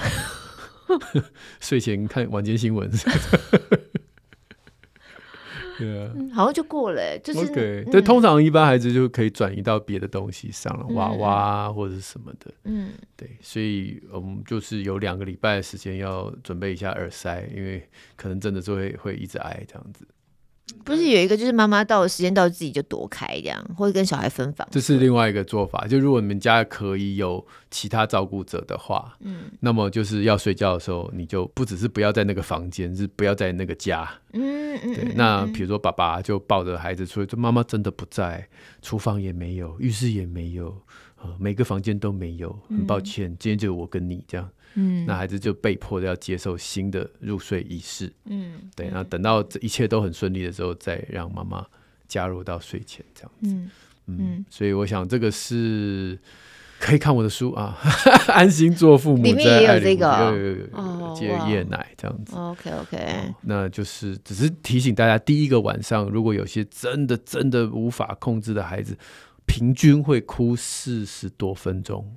[1.59, 2.89] 睡前看晚间新闻。
[5.79, 7.83] 对啊，好像就过了，就是对。
[7.85, 12.51] 对，通常一般孩子就可以转移到别的东西上了，娃娃或者是什么的。
[12.65, 17.81] 嗯，对，所以我们就是有两个礼拜的时间要准备一下耳塞，因为
[18.15, 20.05] 可能真的就会会一直挨这样子。
[20.83, 24.67] 不是有一个，就是妈妈到了时间到自己就躲开这样，或者跟小孩分房。
[24.71, 25.85] 这是另外一个做法。
[25.87, 34.09] 就如果你们家可以有其他照顾者的话，嗯，那么就是要睡觉的时候，你就不只是不要在那个房间，是不要在那个家。
[34.33, 34.93] 嗯嗯。
[34.93, 38.47] 对，那比如说爸爸就抱着孩子出去，说妈妈真的不在，
[38.81, 40.75] 厨房也没有，浴室也没有，
[41.21, 44.49] 呃，每个房间都没有，很抱歉，今天就我跟你这样。
[44.75, 48.11] 嗯，那孩子就被迫的要接受新的入睡仪式。
[48.25, 51.65] 嗯，对，然后等到这一切都很顺利的时候，再让妈妈
[52.07, 53.49] 加入到睡前这样子。
[53.49, 53.71] 嗯
[54.07, 56.17] 嗯，所以我想这个是
[56.79, 57.77] 可以看我的书啊，
[58.33, 62.35] 安心做父母，里面也有这个，有有有有接夜奶这样子。
[62.35, 68.97] OK OK，那就是只是提醒大家，第一个晚上如果有些真的真的无法控制的孩子，
[69.45, 72.15] 平均会哭四十多分钟。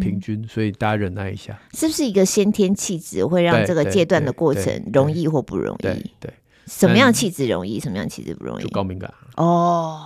[0.00, 1.58] 平均，所以大家忍耐一下。
[1.72, 5.82] 是不是一个先天气质会让这个阶段的过程容易或不容易？
[5.82, 6.34] 对，对，
[6.66, 8.62] 什么样气质容易，什么样气质不容易？
[8.62, 10.00] 就高敏感哦。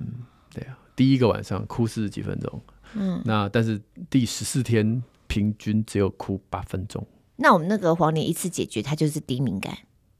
[0.00, 0.06] 嗯，
[0.52, 2.62] 对啊，第一个晚上哭四十几分钟，
[2.94, 7.04] 嗯，那但是第十四天平均只有哭八分钟。
[7.36, 9.76] 那我们那个黄连一次解决，它就是低敏感。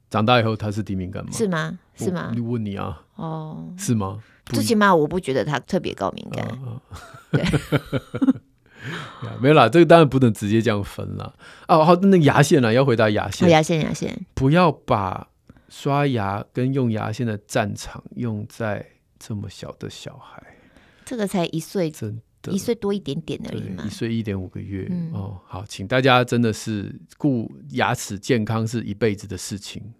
[0.09, 1.31] 长大以后他是低敏感吗？
[1.31, 1.79] 是吗？
[1.95, 2.31] 是吗？
[2.33, 3.01] 你问你啊。
[3.15, 4.21] 哦，是吗？
[4.45, 6.47] 最起码我不觉得他特别高敏感。
[7.31, 7.43] 对。
[9.41, 11.33] 没有啦，这个当然不能直接这样分了。
[11.67, 12.71] 哦，好，那牙线呢？
[12.71, 13.49] 要回答牙线。
[13.49, 15.27] 牙线，牙线，不要把
[15.69, 18.85] 刷牙跟用牙线的战场用在
[19.19, 20.41] 这么小的小孩。
[21.05, 23.83] 这个才一岁，真的，一岁多一点点而已嘛。
[23.85, 24.87] 一岁一点五个月。
[24.89, 29.93] 嗯、哦，好，请大家真的是顾牙齿健康是一辈子的事情。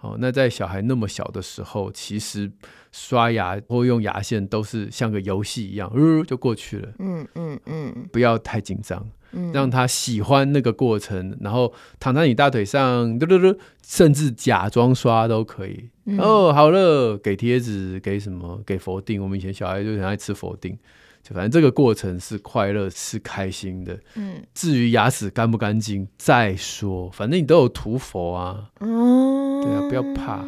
[0.00, 2.50] 哦，那在小孩那么小的时候，其实
[2.92, 6.88] 刷牙或用牙线都是像个游戏一样，呃，就过去了。
[6.98, 15.90] 嗯嗯嗯，不要太紧张，嗯，让他喜欢那个过程，然后躺在你大腿上，嘟嘟嘟，甚至假装刷都可以。
[16.06, 18.60] 嗯、哦，好了，给贴纸，给什么？
[18.66, 19.22] 给佛定。
[19.22, 20.76] 我们以前小孩就很爱吃佛定。
[21.22, 23.96] 就反正这个过程是快乐，是开心的。
[24.14, 28.70] 嗯，至于牙齿干不干净再说，反正你都有涂佛啊。
[28.80, 30.42] 嗯，对啊，不要怕。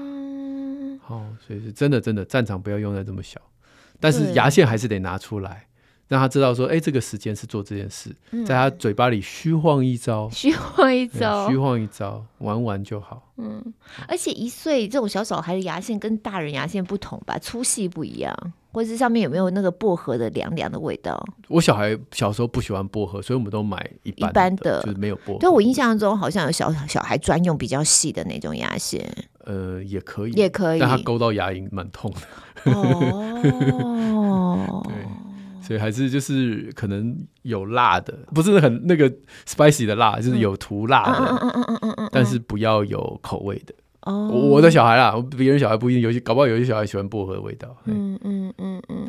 [1.13, 3.41] 好，所以是真的，真的战场不要用在这么小，
[4.01, 5.67] 但是牙线还是得拿出来，
[6.09, 13.31] 让他知道说，哎，这个时间是做这件事，嗯、在他嘴巴里虚晃一招， 虚晃一招，虚晃一招，玩玩就好。
[13.37, 13.63] 嗯，
[14.09, 18.37] 而且一岁这种小小孩的牙线跟大人牙线不同吧，粗细不一样，
[18.73, 21.21] 或者是上面有没有那个薄荷的凉凉的味道？
[21.49, 25.39] 我小孩小时候不喜欢薄荷，所以我们都买一般的，一般的就是没有薄荷。
[25.41, 29.13] 对，我印象中好像有小小孩专用比较细的那种牙线。
[29.45, 32.73] 呃，也可以，也可以，但它勾到牙龈蛮痛的。
[32.73, 34.95] 哦， 对。
[35.63, 39.09] 所以还是就是可能有辣的，不是很那个
[39.47, 43.73] spicy 的辣，就是有涂辣的，嗯嗯嗯嗯嗯，但是不要有口味的。
[44.01, 47.77] 哦，我的小孩啦，别人小孩不一定，有些搞不好有些小孩喜欢薄荷的味道。
[47.85, 49.09] 嗯嗯嗯嗯，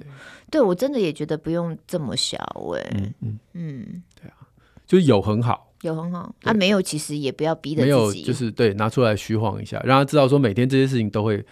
[0.52, 2.38] 对，我真的也觉得不用这么小
[2.76, 2.92] 哎。
[2.94, 4.43] 嗯嗯嗯，对啊，
[4.86, 11.46] 就是有很好，有很好，啊没有其实也不要逼着自己，没有就是对，拿出来虚晃一下，让他知道说每天这些事情都会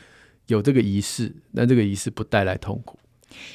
[0.48, 2.98] 有这个仪式，但这个仪式不带来痛苦。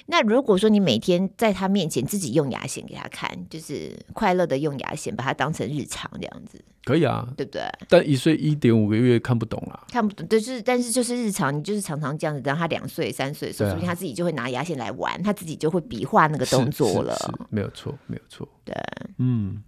[0.06, 7.62] 那如果说你每天在他面前自己用牙线给他看，就是快乐的用牙线，把它当成日常这样子，可以啊，对不对？
[7.88, 17.16] 但一岁一点五个月看不懂啊，看不懂，就是但是就是日常，你就是常常这样子，等他两岁三岁的时候，说不定他自己就会拿牙线来玩，他自己就会比划那个动作了，
[17.50, 18.74] 没有错，没有错，对，
[19.18, 19.62] 嗯，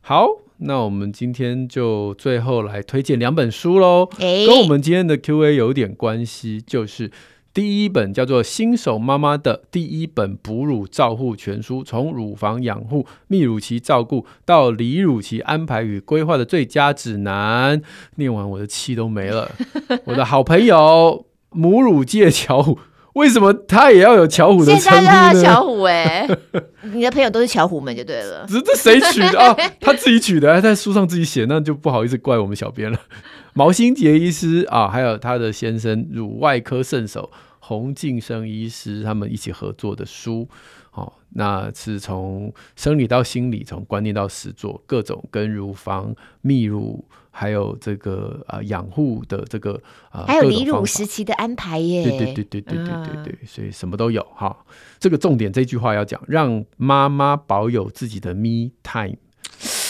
[0.00, 0.28] 好，
[0.58, 7.10] 那我们今天就最后来推荐两本书喽，欸、跟我们今天的 Q&A 有点关系，就是。
[7.54, 17.80] 第一本叫做《新手妈妈的第一本哺乳照护全书》，从乳房养护、泌乳期照顾到离乳期安排与规划的最佳指南。
[18.16, 19.52] 念完我的气都没了。
[20.06, 22.80] 我的好朋友母乳界巧虎，
[23.14, 25.02] 为什么他也要有巧虎的称呼呢？
[25.02, 26.28] 现在叫巧虎哎，
[26.92, 28.46] 你的朋友都是巧虎们就对了。
[28.48, 29.56] 这这谁取的啊？
[29.80, 32.98] 他自己取的，还在书上自己写，那就不好意思怪我们小编了。
[33.54, 40.48] 毛新杰医师啊，还有他的先生乳外科圣手洪敬生医师，他们一起合作的书，
[40.92, 46.12] 哦，那是从生理到心理，从观念到实作，各种跟乳房、
[46.42, 47.04] 泌乳，
[47.36, 49.80] 还有这个啊养护的这个
[50.10, 54.56] 啊，还有离乳时期的安排耶，对对对对对对对对，所以什么都有哈、哦。
[55.00, 59.16] 这个重点这句话要讲，让妈妈保有自己的 me time。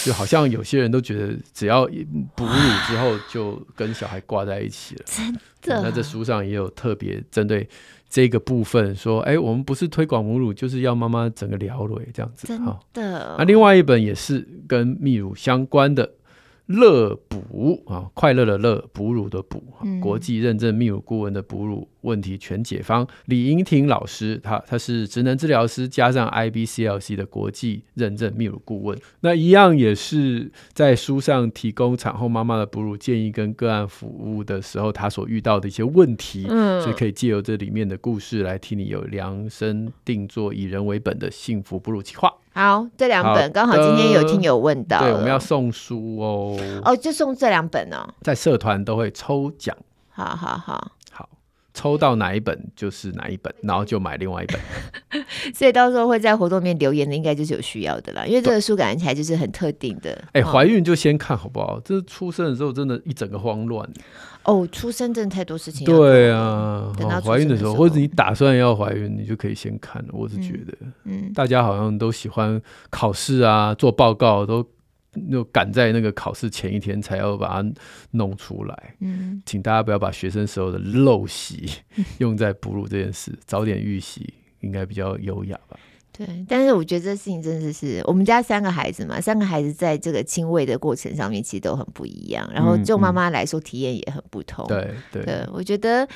[0.04, 1.86] 就好像有些人都觉得，只要
[2.34, 2.52] 哺乳
[2.86, 5.02] 之后就跟小孩挂在一起了。
[5.06, 5.32] 真
[5.62, 5.82] 的？
[5.82, 7.66] 那这书上也有特别针对
[8.08, 12.46] 这个部分说，哎，我们不是推广母乳，就是要妈妈整个疗愈这样子。
[12.46, 13.34] 真的。
[13.38, 16.10] 那另外一本也是跟泌乳相关的。
[16.66, 42.32] 乐哺啊，快乐的乐，哺乳的哺，嗯、国际认证泌乳顾问的哺乳问题全解方，李莹婷老师，她她是职能治疗师，加上 IBCLC 的国际认证泌乳顾问，那一样也是在书上提供产后妈妈的哺乳建议跟个案服务的时候，她所遇到的一些问题，嗯，所以可以借由这里面的故事来替你有量身定做、以人为本的幸福哺乳计划。
[42.52, 46.56] 好，这两本刚好今天有听友问到，对，我们要送书哦。
[46.84, 49.76] 哦，就送这两本哦，在社团都会抽奖。
[50.10, 50.92] 好好好，好，
[51.74, 54.58] 抽到哪一本就是哪一本，然后就买另外一本。
[55.52, 60.24] 所以到时候会在活动里面留言的，应该就是有需要的啦，因为这个书感觉起来就是很特定的。
[60.32, 61.80] 哎，怀孕就先看好不好？
[61.84, 63.86] 这出生的时候真的，一整个慌乱。
[64.44, 65.84] 哦，出生真的太多事情。
[65.86, 70.04] 对啊，等到怀孕的时候，或者你打算要怀孕，你就可以先看。
[70.12, 72.60] 我是觉得，嗯，大家好像都喜欢
[72.90, 74.62] 考试啊，做报告都
[75.30, 77.72] 就赶在那个考试前一天才要把它
[78.12, 78.94] 弄出来。
[79.00, 81.68] 嗯，请大家不要把学生时候的陋习
[82.18, 85.78] 用在哺乳这件事，早点预习应该比较优雅吧。
[86.16, 94.64] 对，但是我觉得这事情真的是我们家三个孩子嘛，三个孩子在这个亲喂的过程上面其实都很不一样，然后就妈妈来说体验也很不同。
[94.68, 96.06] 对、嗯嗯、对，我觉得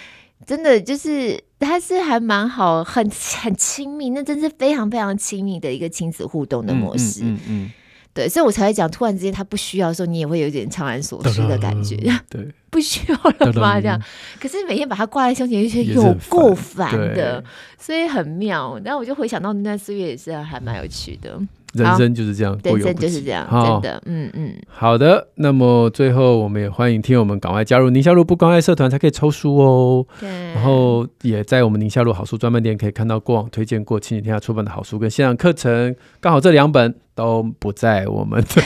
[0.46, 3.10] 真的就是他是还蛮好，很
[3.42, 7.22] 很亲密，那真是非常非常亲密的一个亲子互动的模式。
[7.24, 7.34] 嗯嗯。
[7.34, 7.70] 嗯嗯
[8.18, 11.94] 对，所以我才会讲，突然之间他不需要的时候，你也会有一点怅然所失的感觉。
[12.28, 13.80] 对，不需要了吗？
[13.80, 13.96] 这样，
[14.40, 17.40] 可是每天把它挂在胸前，就觉得有够烦的，
[17.78, 18.76] 所以很妙。
[18.84, 21.40] 然后我就回想到那段岁月，也是还蛮有趣的。
[21.82, 24.54] 人生就是这样，人生就是这样，真的，嗯嗯。
[24.68, 30.06] 好的，那么最后我们也欢迎听友们赶快加入宁夏路不关爱社团，才可以抽书哦。
[30.20, 38.62] 对，然后也在我们宁夏路好书专卖店可以看到过往推荐过亲子天下出版的好书跟线上课程，刚好这两本都不在我们的。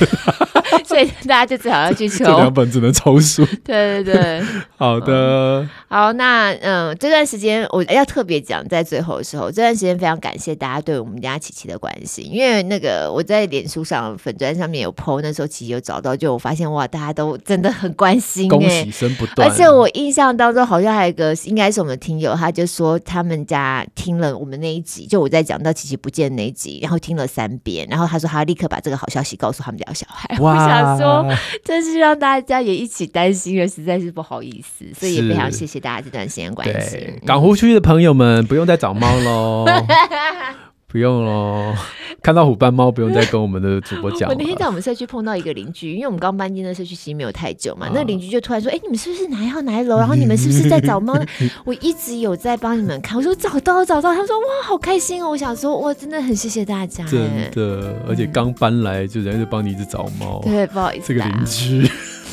[0.92, 2.24] 所以 大家就只好要去抽。
[2.24, 3.44] 这两本只能抽书。
[3.64, 4.42] 对 对对，
[4.76, 5.60] 好的。
[5.62, 19.48] 嗯、好，那嗯，这段时间我要特别讲，在最后的时候，这段时间非常感谢大家对我们家琪琪的关心，因为那个我在脸书上粉砖上面有 po，那时候琪琪有找到，就我发现哇，大家都真的很关心，恭喜声不断。
[19.48, 30.36] 而且我印象当中好像还有一个，应该是我们的听友，他就说他们家听了我们那一集，就我在讲到琪琪不见那一集，然后听了三遍，然后他说他立刻把这个好消息告诉他们家小孩。
[30.40, 37.00] 哇我想说，真是让大家也一起担心了，实在是不好意思，所以也非常谢谢大家这段时间关心。
[37.26, 39.66] 港湖区的朋友们不用再找猫喽。
[40.92, 41.74] 不用喽，
[42.22, 44.28] 看到虎斑猫不用再跟我们的主播讲。
[44.28, 49.96] 我那天在我们社区碰到一个邻居，因为我们刚搬进那社区其实没有太久嘛，啊、那邻居就突然说：“哎、欸，你们是不是哪一号哪一楼？
[49.96, 51.18] 然后你们是不是在找猫？”
[51.64, 57.22] 我一直有在帮你们看，我说找到找到，他说：“哇，好开心哦！”我想说：“哇，真的很谢谢大家。”真
[57.52, 61.90] 的，而且刚搬来就人家就帮你一直找猫，对，不好意思，这个邻居。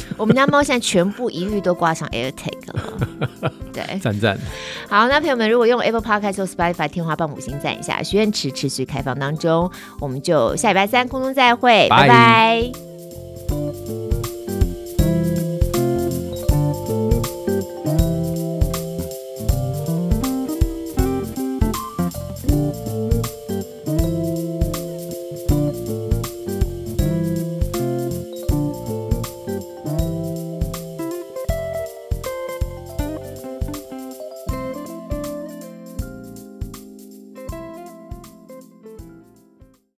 [0.18, 4.38] 我们家猫现在全部一律都挂上 AirTag 了， 对，赞赞。
[4.88, 8.02] 好，那朋友们如果用 Apple Podcast 或 Spotify 天花板五星赞一下。
[8.04, 14.09] 许愿池持续开放当中，我们就下礼拜三空中再会，拜拜。